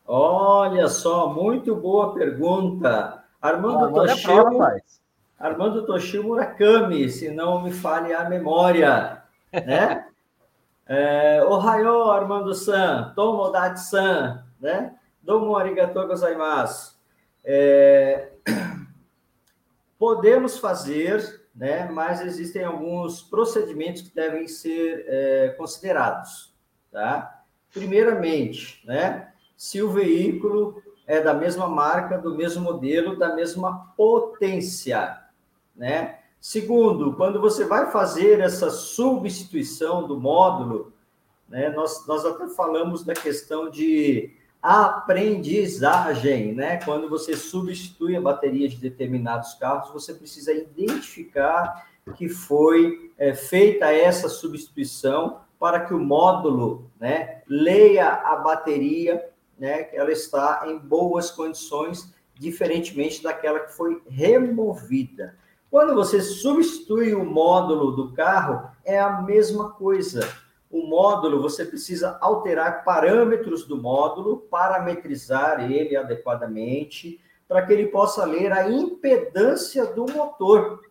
Olha 0.06 0.88
só, 0.90 1.30
muito 1.34 1.76
boa 1.76 2.14
pergunta. 2.14 3.24
Armando 3.42 3.86
oh, 3.86 3.94
Toshio, 3.94 4.60
Armando 5.40 5.86
Toshio 5.86 6.24
Murakami, 6.24 7.10
se 7.10 7.30
não 7.30 7.62
me 7.62 7.72
falhe 7.72 8.14
a 8.14 8.30
memória, 8.30 9.24
né? 9.52 10.08
É, 10.86 11.42
Ohayou, 11.44 12.12
Armando-san, 12.12 13.14
Tomodate-san, 13.16 14.44
né? 14.60 14.96
Domo 15.22 15.56
arigatou 15.56 16.08
gozaimasu. 16.08 16.98
É, 17.44 18.32
podemos 19.98 20.58
fazer, 20.58 21.43
né? 21.54 21.90
Mas 21.90 22.22
existem 22.22 22.64
alguns 22.64 23.22
procedimentos 23.22 24.02
que 24.02 24.14
devem 24.14 24.48
ser 24.48 25.06
é, 25.08 25.50
considerados, 25.58 26.54
tá? 26.92 27.44
Primeiramente, 27.72 28.86
né? 28.86 29.32
Se 29.56 29.82
o 29.82 29.92
veículo 29.92 30.82
é 31.06 31.22
da 31.22 31.34
mesma 31.34 31.68
marca, 31.68 32.18
do 32.18 32.36
mesmo 32.36 32.64
modelo, 32.64 33.18
da 33.18 33.36
mesma 33.36 33.94
potência, 33.96 35.18
né? 35.76 36.20
Segundo, 36.40 37.14
quando 37.14 37.40
você 37.40 37.64
vai 37.64 37.90
fazer 37.90 38.42
essa 38.42 38.70
substituição 38.70 40.06
do 40.06 40.20
módulo, 40.20 40.92
né, 41.48 41.70
nós, 41.70 42.06
nós 42.06 42.26
até 42.26 42.50
falamos 42.50 43.06
da 43.06 43.14
questão 43.14 43.70
de 43.70 44.36
aprendizagem, 44.64 46.56
né? 46.56 46.78
Quando 46.78 47.10
você 47.10 47.36
substitui 47.36 48.16
a 48.16 48.22
bateria 48.22 48.70
de 48.70 48.78
determinados 48.78 49.54
carros, 49.56 49.92
você 49.92 50.14
precisa 50.14 50.54
identificar 50.54 51.86
que 52.16 52.30
foi 52.30 53.12
é, 53.18 53.34
feita 53.34 53.92
essa 53.92 54.30
substituição 54.30 55.42
para 55.60 55.82
que 55.82 55.94
o 55.94 56.00
módulo, 56.00 56.90
né, 57.00 57.42
leia 57.48 58.10
a 58.10 58.38
bateria, 58.38 59.30
né, 59.58 59.84
que 59.84 59.96
ela 59.96 60.12
está 60.12 60.64
em 60.68 60.78
boas 60.78 61.32
condições, 61.32 62.14
diferentemente 62.36 63.24
daquela 63.24 63.60
que 63.62 63.74
foi 63.74 64.02
removida. 64.10 65.38
Quando 65.72 65.96
você 65.96 66.22
substitui 66.22 67.14
o 67.14 67.26
módulo 67.26 67.92
do 67.92 68.14
carro, 68.14 68.70
é 68.84 69.00
a 69.00 69.22
mesma 69.22 69.72
coisa. 69.72 70.28
O 70.74 70.88
módulo, 70.88 71.40
você 71.40 71.64
precisa 71.64 72.18
alterar 72.20 72.84
parâmetros 72.84 73.64
do 73.64 73.80
módulo, 73.80 74.40
parametrizar 74.50 75.72
ele 75.72 75.96
adequadamente, 75.96 77.22
para 77.48 77.64
que 77.64 77.72
ele 77.72 77.90
possa 77.90 78.26
ler 78.26 78.52
a 78.52 78.68
impedância 78.68 79.86
do 79.86 80.12
motor, 80.12 80.84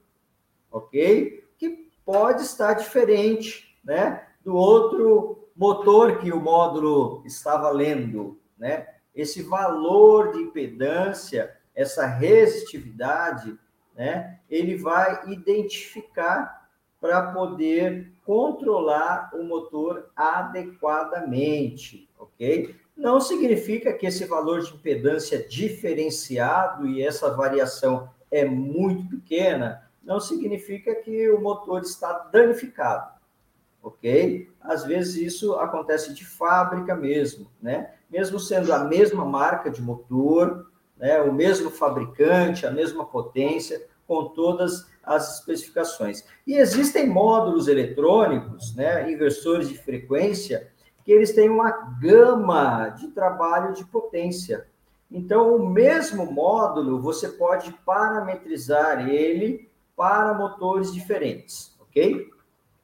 ok? 0.71 1.45
Que 1.59 1.90
pode 2.05 2.42
estar 2.42 2.75
diferente, 2.75 3.77
né? 3.83 4.29
Do 4.45 4.55
outro 4.55 5.49
motor 5.57 6.18
que 6.18 6.33
o 6.33 6.40
módulo 6.40 7.21
estava 7.27 7.68
lendo, 7.68 8.40
né? 8.57 8.87
Esse 9.12 9.42
valor 9.42 10.31
de 10.31 10.38
impedância, 10.38 11.57
essa 11.75 12.07
resistividade, 12.07 13.59
né? 13.97 14.38
Ele 14.49 14.77
vai 14.77 15.29
identificar 15.33 16.68
para 17.01 17.33
poder 17.33 18.12
controlar 18.24 19.30
o 19.35 19.42
motor 19.42 20.11
adequadamente, 20.14 22.08
ok? 22.18 22.74
Não 22.96 23.20
significa 23.20 23.92
que 23.92 24.06
esse 24.06 24.24
valor 24.24 24.61
de 24.61 24.72
impedância 24.74 25.46
diferenciado 25.48 26.87
e 26.87 27.02
essa 27.02 27.35
variação 27.35 28.08
é 28.30 28.44
muito 28.44 29.16
pequena, 29.16 29.90
não 30.02 30.20
significa 30.20 30.94
que 30.94 31.30
o 31.30 31.40
motor 31.40 31.82
está 31.82 32.12
danificado, 32.32 33.12
ok? 33.82 34.50
Às 34.61 34.85
vezes 34.85 35.16
isso 35.16 35.54
acontece 35.54 36.14
de 36.14 36.24
fábrica 36.24 36.94
mesmo, 36.94 37.50
né? 37.61 37.94
Mesmo 38.11 38.38
sendo 38.38 38.72
a 38.72 38.85
mesma 38.85 39.24
marca 39.24 39.70
de 39.70 39.82
motor, 39.82 40.70
né, 40.96 41.20
o 41.20 41.32
mesmo 41.32 41.70
fabricante, 41.70 42.66
a 42.66 42.70
mesma 42.70 43.04
potência, 43.04 43.85
com 44.12 44.27
todas 44.27 44.87
as 45.03 45.38
especificações. 45.38 46.22
E 46.46 46.55
existem 46.55 47.09
módulos 47.09 47.66
eletrônicos, 47.66 48.75
né, 48.77 49.11
inversores 49.11 49.70
de 49.70 49.79
frequência, 49.79 50.70
que 51.03 51.11
eles 51.11 51.35
têm 51.35 51.48
uma 51.48 51.70
gama 51.98 52.90
de 52.90 53.09
trabalho 53.09 53.72
de 53.72 53.87
potência. 53.87 54.66
Então, 55.11 55.57
o 55.57 55.66
mesmo 55.66 56.31
módulo, 56.31 57.01
você 57.01 57.27
pode 57.27 57.72
parametrizar 57.87 59.09
ele 59.09 59.70
para 59.96 60.35
motores 60.35 60.92
diferentes, 60.92 61.75
ok? 61.81 62.29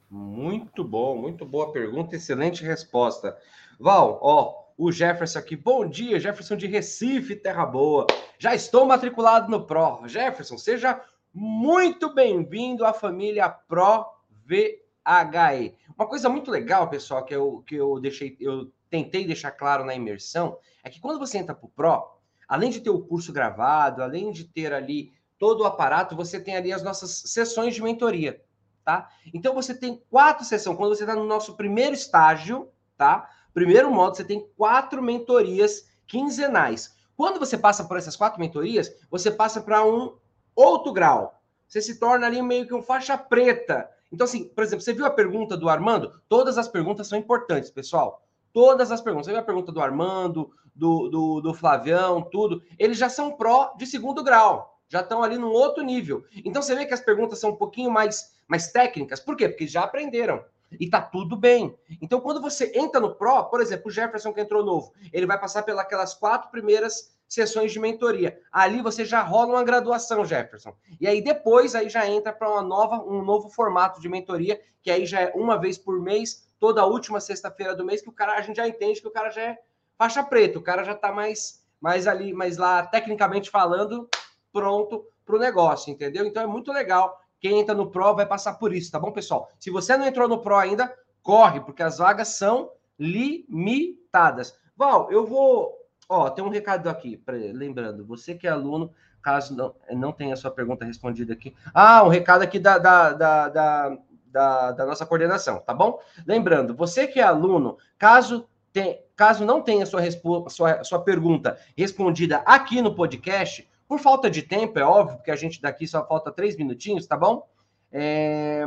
Muito 0.09 0.83
bom, 0.83 1.15
muito 1.15 1.45
boa 1.45 1.71
pergunta, 1.71 2.15
excelente 2.15 2.63
resposta. 2.63 3.37
Val, 3.79 4.17
ó, 4.23 4.63
o 4.75 4.91
Jefferson 4.91 5.37
aqui, 5.37 5.55
bom 5.55 5.87
dia, 5.87 6.19
Jefferson 6.19 6.55
de 6.55 6.65
Recife, 6.65 7.35
Terra 7.35 7.67
Boa. 7.67 8.07
Já 8.39 8.55
estou 8.55 8.85
matriculado 8.85 9.51
no 9.51 9.65
Pro. 9.65 10.07
Jefferson, 10.07 10.57
seja 10.57 10.99
muito 11.33 12.13
bem-vindo 12.13 12.85
à 12.85 12.93
família 12.93 13.49
Pro 13.49 14.05
VHE. 14.45 15.75
Uma 15.95 16.07
coisa 16.07 16.29
muito 16.29 16.49
legal, 16.49 16.89
pessoal, 16.89 17.23
que 17.23 17.35
eu, 17.35 17.63
que 17.65 17.75
eu 17.75 17.99
deixei, 17.99 18.35
eu 18.39 18.71
tentei 18.89 19.25
deixar 19.25 19.51
claro 19.51 19.85
na 19.85 19.93
imersão, 19.93 20.57
é 20.83 20.89
que 20.89 20.99
quando 20.99 21.19
você 21.19 21.37
entra 21.37 21.53
para 21.53 21.65
o 21.65 21.69
Pro, 21.69 22.19
além 22.47 22.69
de 22.69 22.81
ter 22.81 22.89
o 22.89 23.01
curso 23.01 23.31
gravado, 23.31 24.01
além 24.01 24.31
de 24.31 24.43
ter 24.43 24.73
ali 24.73 25.11
todo 25.37 25.61
o 25.61 25.65
aparato, 25.65 26.15
você 26.15 26.39
tem 26.39 26.57
ali 26.57 26.73
as 26.73 26.83
nossas 26.83 27.11
sessões 27.27 27.75
de 27.75 27.81
mentoria, 27.81 28.41
tá? 28.83 29.09
Então 29.33 29.53
você 29.53 29.73
tem 29.73 30.03
quatro 30.09 30.43
sessões. 30.43 30.75
Quando 30.75 30.95
você 30.95 31.03
está 31.03 31.15
no 31.15 31.25
nosso 31.25 31.55
primeiro 31.55 31.93
estágio, 31.93 32.69
tá? 32.97 33.29
Primeiro 33.53 33.91
modo, 33.91 34.17
você 34.17 34.23
tem 34.23 34.47
quatro 34.57 35.01
mentorias 35.01 35.87
quinzenais. 36.07 36.95
Quando 37.15 37.39
você 37.39 37.57
passa 37.57 37.83
por 37.83 37.97
essas 37.97 38.15
quatro 38.15 38.39
mentorias, 38.39 38.91
você 39.09 39.29
passa 39.29 39.61
para 39.61 39.85
um 39.85 40.17
outro 40.59 40.91
grau. 40.91 41.39
Você 41.67 41.81
se 41.81 41.99
torna 41.99 42.25
ali 42.25 42.41
meio 42.41 42.67
que 42.67 42.73
um 42.73 42.81
faixa 42.81 43.17
preta. 43.17 43.89
Então, 44.11 44.25
assim, 44.25 44.45
por 44.45 44.63
exemplo, 44.63 44.83
você 44.83 44.93
viu 44.93 45.05
a 45.05 45.11
pergunta 45.11 45.55
do 45.55 45.69
Armando? 45.69 46.19
Todas 46.27 46.57
as 46.57 46.67
perguntas 46.67 47.07
são 47.07 47.17
importantes, 47.17 47.69
pessoal. 47.69 48.23
Todas 48.51 48.91
as 48.91 49.01
perguntas. 49.01 49.27
Você 49.27 49.31
viu 49.31 49.39
a 49.39 49.45
pergunta 49.45 49.71
do 49.71 49.81
Armando, 49.81 50.51
do, 50.75 51.07
do, 51.09 51.41
do 51.41 51.53
Flavião, 51.53 52.21
tudo. 52.21 52.63
Eles 52.77 52.97
já 52.97 53.07
são 53.07 53.33
pró 53.33 53.73
de 53.77 53.85
segundo 53.85 54.23
grau. 54.23 54.79
Já 54.87 55.01
estão 55.01 55.21
ali 55.21 55.37
num 55.37 55.51
outro 55.51 55.83
nível. 55.83 56.23
Então, 56.43 56.61
você 56.61 56.73
vê 56.73 56.85
que 56.85 56.93
as 56.93 57.01
perguntas 57.01 57.37
são 57.37 57.51
um 57.51 57.55
pouquinho 57.55 57.91
mais, 57.91 58.35
mais 58.47 58.71
técnicas. 58.71 59.19
Por 59.19 59.35
quê? 59.35 59.47
Porque 59.47 59.67
já 59.67 59.83
aprenderam. 59.83 60.43
E 60.79 60.89
tá 60.89 61.01
tudo 61.01 61.35
bem. 61.35 61.75
Então, 62.01 62.19
quando 62.19 62.41
você 62.41 62.71
entra 62.75 62.99
no 62.99 63.15
Pro, 63.15 63.45
por 63.45 63.61
exemplo, 63.61 63.87
o 63.87 63.91
Jefferson 63.91 64.33
que 64.33 64.41
entrou 64.41 64.63
novo, 64.63 64.93
ele 65.13 65.25
vai 65.25 65.39
passar 65.39 65.63
pelas 65.63 66.13
quatro 66.15 66.49
primeiras 66.49 67.15
sessões 67.29 67.71
de 67.71 67.79
mentoria. 67.79 68.37
Ali 68.51 68.81
você 68.81 69.05
já 69.05 69.21
rola 69.21 69.53
uma 69.53 69.63
graduação, 69.63 70.25
Jefferson. 70.25 70.75
E 70.99 71.07
aí 71.07 71.21
depois 71.21 71.75
aí 71.75 71.87
já 71.87 72.09
entra 72.09 72.33
para 72.33 72.49
uma 72.49 72.63
nova, 72.63 73.01
um 73.03 73.23
novo 73.23 73.49
formato 73.49 74.01
de 74.01 74.09
mentoria, 74.09 74.59
que 74.81 74.89
aí 74.89 75.05
já 75.05 75.21
é 75.21 75.31
uma 75.35 75.57
vez 75.57 75.77
por 75.77 76.01
mês, 76.01 76.49
toda 76.59 76.85
última 76.85 77.21
sexta-feira 77.21 77.75
do 77.75 77.85
mês, 77.85 78.01
que 78.01 78.09
o 78.09 78.13
cara 78.13 78.33
a 78.33 78.41
gente 78.41 78.57
já 78.57 78.67
entende 78.67 78.99
que 78.99 79.07
o 79.07 79.11
cara 79.11 79.29
já 79.29 79.41
é 79.41 79.57
faixa 79.97 80.23
preta, 80.23 80.57
o 80.57 80.63
cara 80.63 80.83
já 80.83 80.93
está 80.93 81.11
mais, 81.11 81.63
mais 81.79 82.07
ali, 82.07 82.33
mais 82.33 82.57
lá, 82.57 82.85
tecnicamente 82.85 83.49
falando, 83.49 84.09
pronto 84.51 85.05
para 85.23 85.35
o 85.35 85.39
negócio, 85.39 85.91
entendeu? 85.91 86.25
Então 86.25 86.41
é 86.41 86.47
muito 86.47 86.71
legal. 86.71 87.21
Quem 87.39 87.59
entra 87.59 87.75
no 87.75 87.91
Pro 87.91 88.15
vai 88.15 88.25
passar 88.25 88.55
por 88.55 88.73
isso, 88.73 88.91
tá 88.91 88.99
bom, 88.99 89.11
pessoal? 89.11 89.49
Se 89.59 89.69
você 89.69 89.95
não 89.95 90.05
entrou 90.05 90.27
no 90.27 90.41
Pro 90.41 90.57
ainda, 90.57 90.93
corre, 91.21 91.61
porque 91.61 91.83
as 91.83 91.99
vagas 91.99 92.29
são 92.29 92.71
limitadas. 92.97 94.57
Val, 94.75 95.11
eu 95.11 95.25
vou. 95.25 95.78
Ó, 96.09 96.27
tem 96.27 96.43
um 96.43 96.49
recado 96.49 96.89
aqui, 96.89 97.15
pra... 97.15 97.35
lembrando, 97.35 98.03
você 98.03 98.33
que 98.33 98.47
é 98.47 98.49
aluno, 98.49 98.91
caso 99.21 99.55
não, 99.55 99.75
não 99.91 100.11
tenha 100.11 100.35
sua 100.35 100.49
pergunta 100.49 100.83
respondida 100.83 101.33
aqui. 101.33 101.55
Ah, 101.71 102.03
um 102.03 102.07
recado 102.07 102.41
aqui 102.41 102.57
da, 102.57 102.79
da, 102.79 103.13
da, 103.13 103.49
da, 103.49 103.97
da, 104.25 104.71
da 104.71 104.85
nossa 104.87 105.05
coordenação, 105.05 105.59
tá 105.59 105.71
bom? 105.71 105.99
Lembrando, 106.25 106.75
você 106.75 107.05
que 107.05 107.19
é 107.19 107.23
aluno, 107.23 107.77
caso 107.95 108.49
tem, 108.73 109.03
caso 109.15 109.45
não 109.45 109.61
tenha 109.61 109.85
sua, 109.85 110.01
sua, 110.49 110.83
sua 110.83 111.03
pergunta 111.03 111.59
respondida 111.77 112.37
aqui 112.45 112.81
no 112.81 112.95
podcast, 112.95 113.69
por 113.87 113.99
falta 113.99 114.31
de 114.31 114.41
tempo, 114.41 114.79
é 114.79 114.83
óbvio, 114.83 115.17
porque 115.17 115.31
a 115.31 115.35
gente 115.35 115.61
daqui 115.61 115.87
só 115.87 116.05
falta 116.07 116.31
três 116.31 116.57
minutinhos, 116.57 117.05
tá 117.05 117.15
bom? 117.15 117.47
É, 117.91 118.63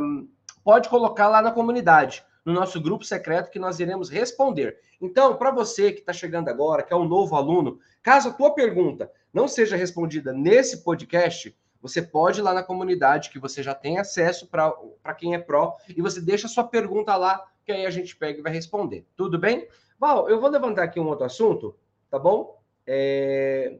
pode 0.63 0.87
colocar 0.87 1.27
lá 1.27 1.41
na 1.41 1.51
comunidade, 1.51 2.23
no 2.45 2.53
nosso 2.53 2.81
grupo 2.81 3.03
secreto, 3.03 3.49
que 3.49 3.59
nós 3.59 3.79
iremos 3.79 4.09
responder. 4.09 4.79
Então, 4.99 5.35
para 5.37 5.51
você 5.51 5.91
que 5.91 5.99
está 5.99 6.11
chegando 6.11 6.49
agora, 6.49 6.83
que 6.83 6.93
é 6.93 6.95
um 6.95 7.07
novo 7.07 7.35
aluno, 7.35 7.79
caso 8.01 8.29
a 8.29 8.33
tua 8.33 8.53
pergunta 8.53 9.11
não 9.33 9.47
seja 9.47 9.75
respondida 9.75 10.33
nesse 10.33 10.83
podcast, 10.83 11.55
você 11.81 12.01
pode 12.01 12.39
ir 12.39 12.43
lá 12.43 12.53
na 12.53 12.63
comunidade, 12.63 13.29
que 13.29 13.39
você 13.39 13.61
já 13.61 13.73
tem 13.73 13.97
acesso 13.97 14.47
para 14.47 15.13
quem 15.17 15.35
é 15.35 15.39
pró, 15.39 15.75
e 15.89 16.01
você 16.01 16.21
deixa 16.21 16.47
a 16.47 16.49
sua 16.49 16.63
pergunta 16.63 17.15
lá, 17.15 17.45
que 17.65 17.71
aí 17.71 17.85
a 17.85 17.91
gente 17.91 18.15
pega 18.15 18.39
e 18.39 18.41
vai 18.41 18.51
responder. 18.51 19.05
Tudo 19.15 19.37
bem? 19.39 19.67
Val, 19.99 20.29
eu 20.29 20.39
vou 20.39 20.49
levantar 20.49 20.83
aqui 20.83 20.99
um 20.99 21.07
outro 21.07 21.25
assunto, 21.25 21.75
tá 22.09 22.19
bom? 22.19 22.59
É 22.85 23.79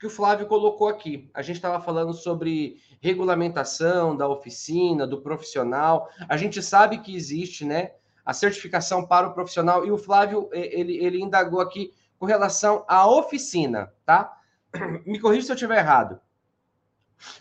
que 0.00 0.06
o 0.06 0.10
Flávio 0.10 0.46
colocou 0.46 0.88
aqui. 0.88 1.30
A 1.34 1.42
gente 1.42 1.56
estava 1.56 1.78
falando 1.78 2.14
sobre 2.14 2.80
regulamentação 3.02 4.16
da 4.16 4.26
oficina, 4.26 5.06
do 5.06 5.20
profissional. 5.20 6.08
A 6.26 6.38
gente 6.38 6.62
sabe 6.62 6.98
que 6.98 7.14
existe, 7.14 7.66
né, 7.66 7.92
a 8.24 8.32
certificação 8.32 9.06
para 9.06 9.28
o 9.28 9.34
profissional 9.34 9.84
e 9.84 9.90
o 9.90 9.98
Flávio 9.98 10.48
ele, 10.52 10.96
ele 11.04 11.22
indagou 11.22 11.60
aqui 11.60 11.92
com 12.18 12.24
relação 12.24 12.82
à 12.88 13.06
oficina, 13.06 13.92
tá? 14.06 14.38
Me 15.04 15.20
corrija 15.20 15.44
se 15.44 15.52
eu 15.52 15.54
estiver 15.54 15.78
errado. 15.78 16.18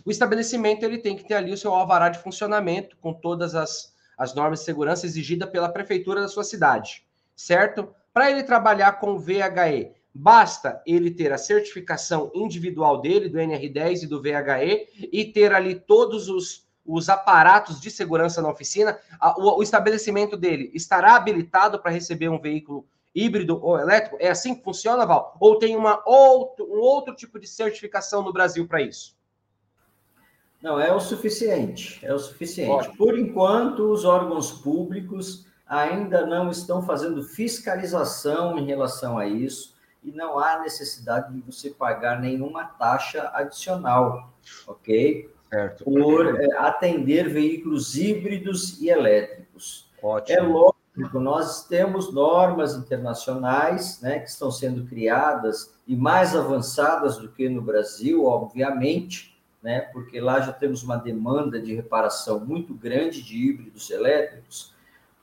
O 0.04 0.12
estabelecimento 0.12 0.84
ele 0.84 0.98
tem 0.98 1.16
que 1.16 1.26
ter 1.26 1.36
ali 1.36 1.54
o 1.54 1.58
seu 1.58 1.74
alvará 1.74 2.10
de 2.10 2.20
funcionamento 2.20 2.98
com 2.98 3.14
todas 3.14 3.56
as, 3.56 3.96
as 4.18 4.36
normas 4.36 4.60
de 4.60 4.66
segurança 4.66 5.06
exigidas 5.06 5.50
pela 5.50 5.70
prefeitura 5.70 6.20
da 6.20 6.28
sua 6.28 6.44
cidade, 6.44 7.06
certo? 7.38 7.96
Para 8.14 8.30
ele 8.30 8.44
trabalhar 8.44 9.00
com 9.00 9.18
VHE, 9.18 9.94
Basta 10.22 10.82
ele 10.86 11.12
ter 11.12 11.32
a 11.32 11.38
certificação 11.38 12.30
individual 12.36 13.00
dele, 13.00 13.30
do 13.30 13.38
NR10 13.38 14.04
e 14.04 14.06
do 14.06 14.22
VHE, 14.22 15.08
e 15.14 15.24
ter 15.24 15.54
ali 15.54 15.76
todos 15.76 16.28
os, 16.28 16.68
os 16.86 17.08
aparatos 17.08 17.80
de 17.80 17.90
segurança 17.90 18.42
na 18.42 18.50
oficina. 18.50 19.00
O, 19.38 19.60
o 19.60 19.64
estabelecimento 19.64 20.36
dele 20.36 20.72
estará 20.74 21.16
habilitado 21.16 21.80
para 21.80 21.90
receber 21.90 22.28
um 22.28 22.38
veículo 22.38 22.86
híbrido 23.16 23.64
ou 23.64 23.80
elétrico? 23.80 24.18
É 24.20 24.30
assim 24.30 24.56
que 24.56 24.62
funciona, 24.62 25.06
Val? 25.06 25.38
Ou 25.40 25.58
tem 25.58 25.78
uma 25.78 26.04
outro, 26.06 26.66
um 26.70 26.82
outro 26.82 27.16
tipo 27.16 27.40
de 27.40 27.48
certificação 27.48 28.22
no 28.22 28.34
Brasil 28.34 28.68
para 28.68 28.82
isso? 28.82 29.16
Não, 30.62 30.78
é 30.78 30.94
o 30.94 31.00
suficiente. 31.00 32.06
É 32.06 32.14
o 32.14 32.20
suficiente. 32.20 32.72
Ótimo. 32.72 32.98
Por 32.98 33.18
enquanto, 33.18 33.90
os 33.90 34.04
órgãos 34.04 34.52
públicos 34.52 35.46
ainda 35.66 36.26
não 36.26 36.50
estão 36.50 36.82
fazendo 36.82 37.24
fiscalização 37.24 38.60
em 38.60 38.66
relação 38.66 39.18
a 39.18 39.26
isso 39.26 39.79
e 40.04 40.12
não 40.12 40.40
há 40.40 40.60
necessidade 40.60 41.34
de 41.34 41.42
você 41.42 41.70
pagar 41.70 42.20
nenhuma 42.20 42.66
taxa 42.66 43.30
adicional, 43.34 44.34
ok? 44.68 45.30
Certo. 45.50 45.84
Por 45.84 46.40
é, 46.40 46.58
atender 46.58 47.28
veículos 47.28 47.98
híbridos 47.98 48.80
e 48.80 48.90
elétricos. 48.90 49.90
Ótimo. 50.02 50.38
É 50.38 50.42
lógico, 50.42 51.20
nós 51.20 51.68
temos 51.68 52.14
normas 52.14 52.76
internacionais 52.76 54.00
né, 54.02 54.20
que 54.20 54.30
estão 54.30 54.52
sendo 54.52 54.86
criadas 54.86 55.74
e 55.88 55.96
mais 55.96 56.36
avançadas 56.36 57.18
do 57.18 57.30
que 57.30 57.50
no 57.50 57.62
Brasil, 57.62 58.26
obviamente, 58.26 59.38
né, 59.62 59.82
porque 59.92 60.22
lá 60.22 60.40
já 60.40 60.54
temos 60.54 60.84
uma 60.84 60.98
demanda 60.98 61.60
de 61.60 61.76
reparação 61.76 62.40
muito 62.46 62.74
grande 62.74 63.22
de 63.22 63.36
híbridos 63.36 63.90
elétricos, 63.90 64.74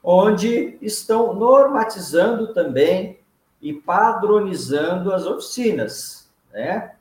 onde 0.03 0.77
estão 0.81 1.33
normatizando 1.33 2.53
também 2.53 3.19
e 3.67 3.73
padronizando 3.73 5.13
as 5.13 5.25
oficinas, 5.25 6.31
né? 6.53 6.93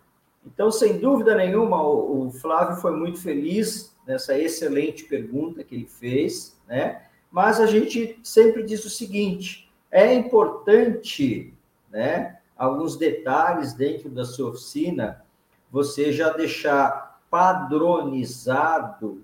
Então, 0.44 0.68
sem 0.68 0.98
dúvida 0.98 1.36
nenhuma, 1.36 1.80
o, 1.80 2.28
Flávio 2.32 2.80
foi 2.80 2.90
muito 2.90 3.20
feliz 3.20 3.94
nessa 4.04 4.36
excelente 4.36 5.04
pergunta 5.04 5.62
que 5.62 5.76
ele 5.76 5.86
fez, 5.86 6.58
né? 6.66 7.06
Mas 7.30 7.60
a 7.60 7.66
gente 7.66 8.18
sempre 8.20 8.64
diz 8.64 8.84
o 8.84 8.90
seguinte: 8.90 9.70
é 9.92 10.12
importante, 10.12 11.54
né? 11.88 12.36
Alguns 12.56 12.96
detalhes 12.96 13.72
dentro 13.72 14.10
da 14.10 14.24
sua 14.24 14.50
oficina, 14.50 15.24
você 15.70 16.12
já 16.12 16.30
deixar 16.30 17.20
padronizado, 17.30 19.22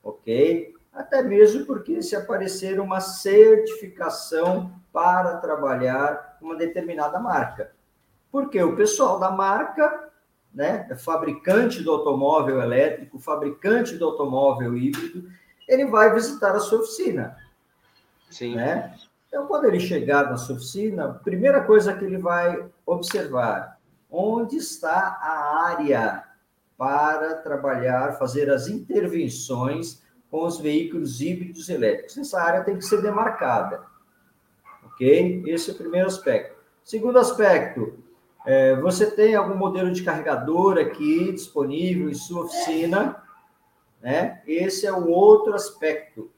ok? 0.00 0.76
Até 0.92 1.22
mesmo 1.22 1.64
porque 1.66 2.02
se 2.02 2.16
aparecer 2.16 2.80
uma 2.80 3.00
certificação 3.00 4.72
para 4.92 5.36
trabalhar 5.36 6.38
uma 6.40 6.56
determinada 6.56 7.18
marca. 7.18 7.72
Porque 8.30 8.62
o 8.62 8.76
pessoal 8.76 9.18
da 9.18 9.30
marca 9.30 10.10
né, 10.52 10.86
é 10.90 10.96
fabricante 10.96 11.82
do 11.82 11.90
automóvel 11.90 12.60
elétrico, 12.60 13.18
fabricante 13.18 13.96
do 13.96 14.04
automóvel 14.04 14.76
híbrido, 14.76 15.28
ele 15.68 15.86
vai 15.86 16.12
visitar 16.12 16.54
a 16.54 16.60
sua 16.60 16.80
oficina. 16.80 17.36
Sim. 18.30 18.56
Né? 18.56 18.94
Então, 19.28 19.46
quando 19.46 19.66
ele 19.66 19.78
chegar 19.78 20.30
na 20.30 20.36
sua 20.36 20.56
oficina, 20.56 21.04
a 21.04 21.14
primeira 21.14 21.62
coisa 21.64 21.94
que 21.94 22.04
ele 22.04 22.18
vai 22.18 22.64
observar, 22.86 23.78
onde 24.10 24.56
está 24.56 25.18
a 25.20 25.66
área 25.66 26.24
para 26.76 27.34
trabalhar, 27.36 28.18
fazer 28.18 28.50
as 28.50 28.68
intervenções 28.68 30.02
com 30.30 30.44
os 30.44 30.58
veículos 30.58 31.20
híbridos 31.20 31.68
elétricos. 31.68 32.18
Essa 32.18 32.40
área 32.40 32.64
tem 32.64 32.76
que 32.76 32.84
ser 32.84 33.00
demarcada. 33.02 33.82
Ok? 34.84 35.42
Esse 35.46 35.70
é 35.70 35.74
o 35.74 35.76
primeiro 35.76 36.06
aspecto. 36.06 36.56
Segundo 36.84 37.18
aspecto, 37.18 37.98
é, 38.46 38.76
você 38.76 39.10
tem 39.10 39.34
algum 39.34 39.56
modelo 39.56 39.90
de 39.90 40.02
carregador 40.02 40.78
aqui 40.78 41.32
disponível 41.32 42.08
em 42.08 42.14
sua 42.14 42.44
oficina? 42.44 43.22
Né? 44.02 44.42
Esse 44.46 44.86
é 44.86 44.92
um 44.92 45.08
outro 45.08 45.54
aspecto. 45.54 46.30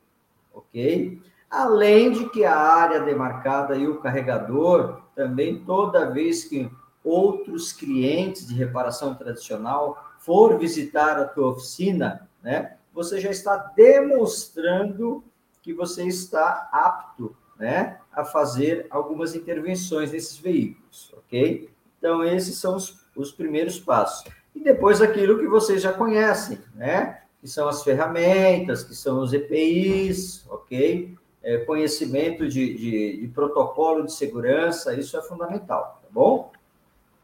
Ok? 0.52 1.20
Além 1.48 2.12
de 2.12 2.28
que 2.30 2.44
a 2.44 2.56
área 2.56 3.00
demarcada 3.00 3.76
e 3.76 3.88
o 3.88 4.00
carregador, 4.00 5.02
também 5.14 5.64
toda 5.64 6.10
vez 6.10 6.44
que 6.44 6.70
outros 7.02 7.72
clientes 7.72 8.46
de 8.46 8.54
reparação 8.54 9.14
tradicional 9.14 10.12
for 10.18 10.58
visitar 10.58 11.18
a 11.18 11.24
tua 11.24 11.48
oficina, 11.48 12.28
né, 12.42 12.76
você 12.92 13.20
já 13.20 13.30
está 13.30 13.56
demonstrando 13.56 15.24
que 15.62 15.72
você 15.72 16.04
está 16.04 16.68
apto, 16.72 17.36
né, 17.58 17.98
a 18.10 18.24
fazer 18.24 18.86
algumas 18.90 19.34
intervenções 19.34 20.12
nesses 20.12 20.38
veículos, 20.38 21.12
ok? 21.16 21.70
Então 21.98 22.24
esses 22.24 22.56
são 22.56 22.76
os, 22.76 23.04
os 23.14 23.30
primeiros 23.30 23.78
passos. 23.78 24.30
E 24.54 24.60
depois 24.60 25.02
aquilo 25.02 25.38
que 25.38 25.46
vocês 25.46 25.82
já 25.82 25.92
conhecem, 25.92 26.58
né, 26.74 27.22
que 27.40 27.48
são 27.48 27.68
as 27.68 27.82
ferramentas, 27.82 28.82
que 28.82 28.94
são 28.94 29.20
os 29.20 29.32
EPIs, 29.32 30.46
ok? 30.48 31.14
É, 31.42 31.58
conhecimento 31.58 32.48
de, 32.48 32.74
de, 32.74 33.20
de 33.20 33.28
protocolo 33.28 34.04
de 34.04 34.12
segurança, 34.12 34.94
isso 34.94 35.16
é 35.16 35.22
fundamental, 35.22 36.00
tá 36.02 36.08
bom? 36.10 36.52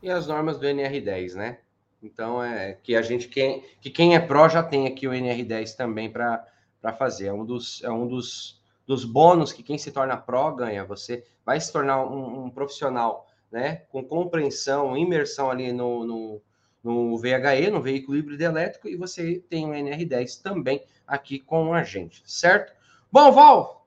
E 0.02 0.10
as 0.10 0.26
normas 0.26 0.58
do 0.58 0.66
NR10, 0.66 1.34
né? 1.34 1.58
Então, 2.02 2.42
é 2.42 2.74
que 2.82 2.94
a 2.94 3.02
gente, 3.02 3.28
quem, 3.28 3.64
que 3.80 3.90
quem 3.90 4.14
é 4.14 4.20
pró 4.20 4.48
já 4.48 4.62
tem 4.62 4.86
aqui 4.86 5.08
o 5.08 5.12
NR10 5.12 5.74
também 5.74 6.10
para 6.10 6.46
fazer. 6.98 7.26
É 7.28 7.32
um, 7.32 7.44
dos, 7.44 7.82
é 7.82 7.90
um 7.90 8.06
dos, 8.06 8.60
dos 8.86 9.04
bônus 9.04 9.52
que 9.52 9.62
quem 9.62 9.78
se 9.78 9.90
torna 9.90 10.16
pró 10.16 10.50
ganha. 10.52 10.84
Você 10.84 11.24
vai 11.44 11.60
se 11.60 11.72
tornar 11.72 12.04
um, 12.04 12.44
um 12.44 12.50
profissional 12.50 13.26
né, 13.50 13.82
com 13.90 14.04
compreensão, 14.04 14.96
imersão 14.96 15.50
ali 15.50 15.72
no, 15.72 16.04
no, 16.04 16.42
no 16.82 17.18
VHE, 17.18 17.70
no 17.70 17.80
veículo 17.80 18.16
híbrido 18.16 18.42
elétrico, 18.42 18.88
e 18.88 18.96
você 18.96 19.42
tem 19.48 19.66
o 19.66 19.72
NR10 19.72 20.42
também 20.42 20.82
aqui 21.06 21.38
com 21.38 21.72
a 21.72 21.82
gente, 21.82 22.22
certo? 22.26 22.74
Bom, 23.10 23.30
Val, 23.32 23.85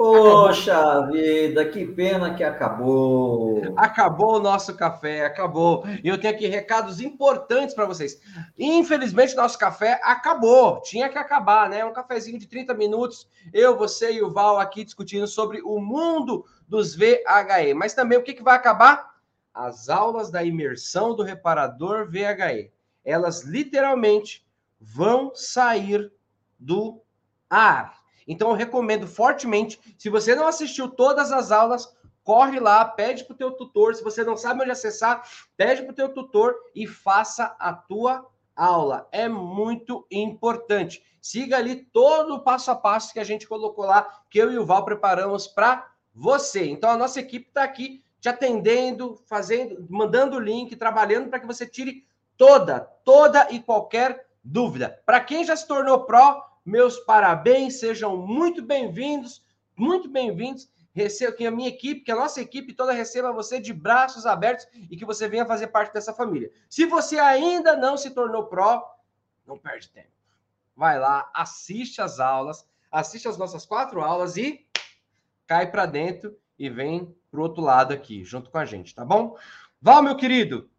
Poxa 0.00 0.72
acabou. 0.72 1.12
vida, 1.12 1.66
que 1.66 1.84
pena 1.84 2.34
que 2.34 2.42
acabou. 2.42 3.60
Acabou 3.76 4.36
o 4.36 4.40
nosso 4.40 4.74
café, 4.74 5.26
acabou. 5.26 5.84
E 6.02 6.08
eu 6.08 6.18
tenho 6.18 6.32
aqui 6.32 6.46
recados 6.46 7.02
importantes 7.02 7.74
para 7.74 7.84
vocês. 7.84 8.18
Infelizmente, 8.58 9.36
nosso 9.36 9.58
café 9.58 10.00
acabou. 10.02 10.80
Tinha 10.80 11.10
que 11.10 11.18
acabar, 11.18 11.68
né? 11.68 11.84
Um 11.84 11.92
cafezinho 11.92 12.38
de 12.38 12.46
30 12.46 12.72
minutos. 12.72 13.28
Eu, 13.52 13.76
você 13.76 14.10
e 14.14 14.22
o 14.22 14.30
Val 14.30 14.58
aqui 14.58 14.84
discutindo 14.84 15.26
sobre 15.26 15.60
o 15.60 15.78
mundo 15.78 16.46
dos 16.66 16.96
VHE. 16.96 17.74
Mas 17.74 17.92
também 17.92 18.16
o 18.16 18.22
que, 18.22 18.32
que 18.32 18.42
vai 18.42 18.56
acabar? 18.56 19.16
As 19.52 19.90
aulas 19.90 20.30
da 20.30 20.42
imersão 20.42 21.14
do 21.14 21.22
reparador 21.22 22.10
VHE. 22.10 22.72
Elas 23.04 23.42
literalmente 23.42 24.46
vão 24.80 25.32
sair 25.34 26.10
do 26.58 27.02
ar. 27.50 27.99
Então 28.30 28.50
eu 28.50 28.54
recomendo 28.54 29.08
fortemente, 29.08 29.80
se 29.98 30.08
você 30.08 30.36
não 30.36 30.46
assistiu 30.46 30.88
todas 30.88 31.32
as 31.32 31.50
aulas, 31.50 31.92
corre 32.22 32.60
lá, 32.60 32.84
pede 32.84 33.24
para 33.24 33.34
o 33.34 33.36
teu 33.36 33.50
tutor, 33.50 33.92
se 33.92 34.04
você 34.04 34.22
não 34.22 34.36
sabe 34.36 34.62
onde 34.62 34.70
acessar, 34.70 35.28
pede 35.56 35.82
para 35.82 35.90
o 35.90 35.96
teu 35.96 36.08
tutor 36.10 36.54
e 36.72 36.86
faça 36.86 37.56
a 37.58 37.72
tua 37.72 38.24
aula. 38.54 39.08
É 39.10 39.28
muito 39.28 40.06
importante. 40.08 41.02
Siga 41.20 41.56
ali 41.56 41.74
todo 41.74 42.36
o 42.36 42.40
passo 42.40 42.70
a 42.70 42.76
passo 42.76 43.12
que 43.12 43.18
a 43.18 43.24
gente 43.24 43.48
colocou 43.48 43.84
lá, 43.84 44.22
que 44.30 44.38
eu 44.38 44.52
e 44.52 44.58
o 44.58 44.64
Val 44.64 44.84
preparamos 44.84 45.48
para 45.48 45.90
você. 46.14 46.66
Então 46.66 46.88
a 46.88 46.96
nossa 46.96 47.18
equipe 47.18 47.48
está 47.48 47.64
aqui 47.64 48.00
te 48.20 48.28
atendendo, 48.28 49.20
fazendo, 49.26 49.84
mandando 49.90 50.36
o 50.36 50.40
link, 50.40 50.76
trabalhando 50.76 51.28
para 51.28 51.40
que 51.40 51.46
você 51.48 51.66
tire 51.66 52.06
toda, 52.36 52.80
toda 53.04 53.48
e 53.50 53.58
qualquer 53.58 54.28
dúvida. 54.44 55.02
Para 55.04 55.18
quem 55.18 55.44
já 55.44 55.56
se 55.56 55.66
tornou 55.66 56.04
pró, 56.04 56.49
meus 56.70 57.00
parabéns, 57.00 57.80
sejam 57.80 58.16
muito 58.16 58.62
bem-vindos, 58.62 59.42
muito 59.76 60.08
bem-vindos. 60.08 60.70
Receba 60.92 61.32
que 61.32 61.44
a 61.44 61.50
minha 61.50 61.68
equipe, 61.68 62.02
que 62.02 62.12
a 62.12 62.16
nossa 62.16 62.40
equipe 62.40 62.72
toda 62.72 62.92
receba 62.92 63.32
você 63.32 63.58
de 63.58 63.72
braços 63.72 64.24
abertos 64.24 64.68
e 64.88 64.96
que 64.96 65.04
você 65.04 65.26
venha 65.28 65.44
fazer 65.44 65.66
parte 65.66 65.92
dessa 65.92 66.14
família. 66.14 66.50
Se 66.68 66.86
você 66.86 67.18
ainda 67.18 67.76
não 67.76 67.96
se 67.96 68.10
tornou 68.10 68.46
pró, 68.46 68.88
não 69.44 69.58
perde 69.58 69.88
tempo. 69.88 70.12
Vai 70.76 70.98
lá, 70.98 71.28
assiste 71.34 72.00
as 72.00 72.20
aulas, 72.20 72.64
assiste 72.90 73.26
as 73.26 73.36
nossas 73.36 73.66
quatro 73.66 74.00
aulas 74.00 74.36
e 74.36 74.64
cai 75.48 75.68
para 75.70 75.86
dentro 75.86 76.38
e 76.56 76.70
vem 76.70 77.12
pro 77.32 77.42
outro 77.42 77.62
lado 77.62 77.92
aqui, 77.92 78.22
junto 78.22 78.48
com 78.48 78.58
a 78.58 78.64
gente, 78.64 78.94
tá 78.94 79.04
bom? 79.04 79.36
Val, 79.82 80.04
meu 80.04 80.16
querido. 80.16 80.70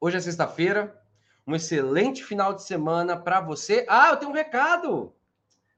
Hoje 0.00 0.16
é 0.16 0.20
sexta-feira, 0.20 1.00
um 1.46 1.54
excelente 1.54 2.24
final 2.24 2.52
de 2.52 2.62
semana 2.62 3.16
para 3.16 3.40
você. 3.40 3.86
Ah, 3.88 4.10
eu 4.10 4.16
tenho 4.16 4.30
um 4.30 4.34
recado. 4.34 5.12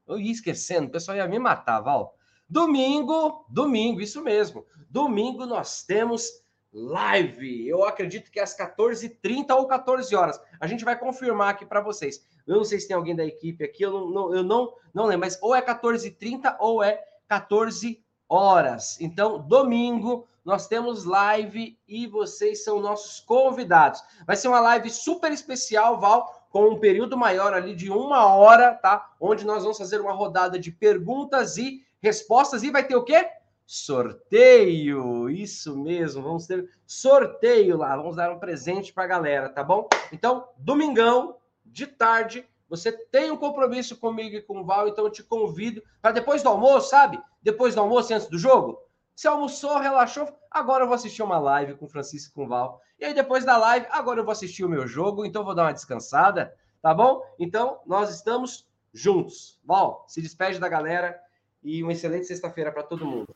Eu 0.07 0.19
ia 0.19 0.33
esquecendo, 0.33 0.89
o 0.89 0.91
pessoal 0.91 1.17
ia 1.17 1.29
me 1.29 1.39
matar, 1.39 1.81
Val. 1.81 2.17
Domingo, 2.49 3.45
domingo, 3.51 4.01
isso 4.01 4.23
mesmo. 4.23 4.65
Domingo 4.89 5.45
nós 5.45 5.83
temos 5.83 6.43
live. 6.73 7.69
Eu 7.69 7.85
acredito 7.85 8.31
que 8.31 8.41
às 8.41 8.57
14h30 8.57 9.51
ou 9.51 9.67
14 9.67 10.15
horas. 10.17 10.41
A 10.59 10.67
gente 10.67 10.85
vai 10.85 10.99
confirmar 10.99 11.51
aqui 11.51 11.67
para 11.67 11.83
vocês. 11.83 12.25
Eu 12.47 12.57
não 12.57 12.65
sei 12.65 12.81
se 12.81 12.89
tem 12.89 12.97
alguém 12.97 13.15
da 13.15 13.25
equipe 13.25 13.63
aqui, 13.63 13.83
eu 13.83 13.93
não, 13.93 14.11
não 14.11 14.35
eu 14.35 14.43
não, 14.43 14.75
não 14.95 15.05
lembro, 15.05 15.27
mas 15.27 15.39
ou 15.43 15.55
é 15.55 15.61
14h30 15.61 16.57
ou 16.59 16.83
é 16.83 17.05
14 17.29 18.03
horas. 18.27 18.99
Então, 19.01 19.39
domingo, 19.47 20.27
nós 20.49 20.67
temos 20.67 21.05
live 21.05 21.79
e 21.87 22.07
vocês 22.07 22.65
são 22.65 22.81
nossos 22.81 23.21
convidados. 23.21 24.03
Vai 24.27 24.35
ser 24.35 24.49
uma 24.49 24.61
live 24.61 24.89
super 24.89 25.31
especial, 25.31 26.01
Val, 26.01 26.47
com 26.49 26.71
um 26.71 26.79
período 26.79 27.19
maior 27.19 27.53
ali 27.53 27.75
de 27.75 27.91
uma 27.91 28.35
hora, 28.35 28.73
tá? 28.73 29.11
Onde 29.21 29.45
nós 29.45 29.63
vamos 29.63 29.77
fazer 29.77 30.01
uma 30.01 30.15
rodada 30.15 30.59
de 30.59 30.73
perguntas 30.73 31.59
e 31.59 31.85
respostas 32.01 32.63
e 32.63 32.71
vai 32.71 32.83
ter 32.83 32.97
o 32.97 33.05
quê? 33.05 33.29
Sorteio, 33.67 35.29
isso 35.29 35.77
mesmo, 35.77 36.23
vamos 36.23 36.47
ter 36.47 36.67
sorteio 36.87 37.77
lá, 37.77 37.95
vamos 37.95 38.17
dar 38.17 38.33
um 38.33 38.39
presente 38.39 38.91
para 38.91 39.05
a 39.05 39.09
galera, 39.09 39.51
tá 39.51 39.63
bom? 39.63 39.87
Então, 40.11 40.49
domingão, 40.57 41.37
de 41.63 41.87
tarde, 41.87 42.49
você 42.71 42.91
tem 42.91 43.31
um 43.31 43.37
compromisso 43.37 43.99
comigo 43.99 44.37
e 44.37 44.41
com 44.41 44.61
o 44.61 44.65
Val, 44.65 44.89
então 44.89 45.05
eu 45.05 45.11
te 45.11 45.23
convido 45.23 45.83
para 46.01 46.13
depois 46.13 46.43
do 46.43 46.49
almoço, 46.49 46.89
sabe? 46.89 47.21
Depois 47.43 47.75
do 47.75 47.83
almoço, 47.83 48.15
antes 48.15 48.29
do 48.29 48.39
jogo, 48.39 48.88
você 49.19 49.27
almoçou, 49.27 49.81
relaxou, 49.81 50.29
agora 50.49 50.85
eu 50.85 50.87
vou 50.87 50.95
assistir 50.95 51.25
uma 51.25 51.41
live 51.41 51.75
com 51.75 51.89
Francisco 51.89 52.31
e 52.31 52.35
com 52.37 52.45
o 52.45 52.49
Val. 52.49 52.81
E 53.01 53.05
aí, 53.05 53.13
depois 53.13 53.45
da 53.45 53.57
live, 53.57 53.85
agora 53.91 54.21
eu 54.21 54.25
vou 54.25 54.31
assistir 54.31 54.65
o 54.65 54.69
meu 54.69 54.87
jogo, 54.87 55.27
então 55.27 55.45
vou 55.45 55.57
dar 55.57 55.65
uma 55.65 55.73
descansada, 55.73 56.55
tá 56.81 56.95
bom? 56.95 57.21
Então, 57.37 57.81
nós 57.85 58.15
estamos 58.15 58.65
juntos. 58.95 59.59
Val, 59.65 60.05
se 60.07 60.23
despede 60.23 60.61
da 60.61 60.69
galera 60.69 61.21
e 61.65 61.83
uma 61.83 61.91
excelente 61.91 62.27
sexta-feira 62.29 62.71
para 62.71 62.85
todo 62.85 63.05
mundo. 63.05 63.35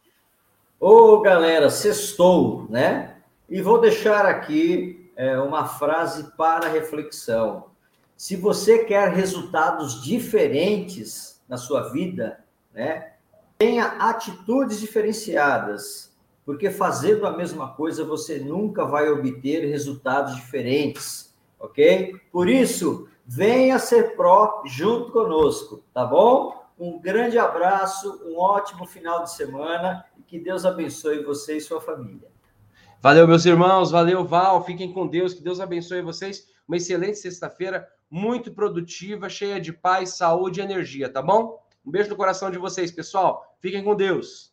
Ô, 0.79 1.21
galera, 1.21 1.69
sextou, 1.69 2.65
né? 2.71 3.17
E 3.49 3.61
vou 3.61 3.81
deixar 3.81 4.25
aqui 4.25 5.11
é, 5.17 5.37
uma 5.41 5.67
frase 5.67 6.31
para 6.37 6.69
reflexão. 6.69 7.73
Se 8.17 8.37
você 8.37 8.85
quer 8.85 9.09
resultados 9.09 10.01
diferentes 10.01 11.43
na 11.49 11.57
sua 11.57 11.91
vida, 11.91 12.45
né? 12.73 13.12
Tenha 13.59 13.87
atitudes 13.99 14.81
diferenciadas, 14.81 16.17
porque 16.45 16.71
fazendo 16.71 17.27
a 17.27 17.37
mesma 17.37 17.75
coisa 17.75 18.05
você 18.05 18.39
nunca 18.39 18.85
vai 18.85 19.09
obter 19.09 19.69
resultados 19.69 20.35
diferentes, 20.35 21.35
ok? 21.59 22.17
Por 22.33 22.49
isso, 22.49 23.09
venha 23.25 23.79
ser 23.79 24.17
pró 24.17 24.63
junto 24.67 25.13
conosco, 25.13 25.85
tá 25.95 26.05
bom? 26.05 26.61
Um 26.79 26.99
grande 26.99 27.39
abraço, 27.39 28.21
um 28.25 28.39
ótimo 28.39 28.85
final 28.87 29.23
de 29.23 29.33
semana 29.33 30.05
e 30.19 30.23
que 30.23 30.39
Deus 30.39 30.65
abençoe 30.65 31.23
você 31.23 31.59
e 31.59 31.61
sua 31.61 31.81
família. 31.81 32.29
Valeu, 33.01 33.27
meus 33.27 33.45
irmãos, 33.45 33.91
valeu, 33.91 34.25
Val, 34.25 34.65
fiquem 34.65 34.93
com 34.93 35.07
Deus, 35.07 35.35
que 35.35 35.43
Deus 35.43 35.61
abençoe 35.61 36.03
vocês. 36.03 36.49
Uma 36.67 36.77
excelente 36.77 37.19
sexta-feira, 37.19 37.89
muito 38.11 38.53
produtiva, 38.53 39.29
cheia 39.29 39.61
de 39.61 39.73
paz, 39.73 40.11
saúde 40.11 40.61
e 40.61 40.63
energia, 40.63 41.09
tá 41.09 41.23
bom? 41.23 41.62
Um 41.85 41.91
beijo 41.91 42.11
no 42.11 42.17
coração 42.17 42.51
de 42.51 42.59
vocês, 42.59 42.91
pessoal. 42.91 43.57
Fiquem 43.59 43.83
com 43.83 43.95
Deus. 43.95 44.52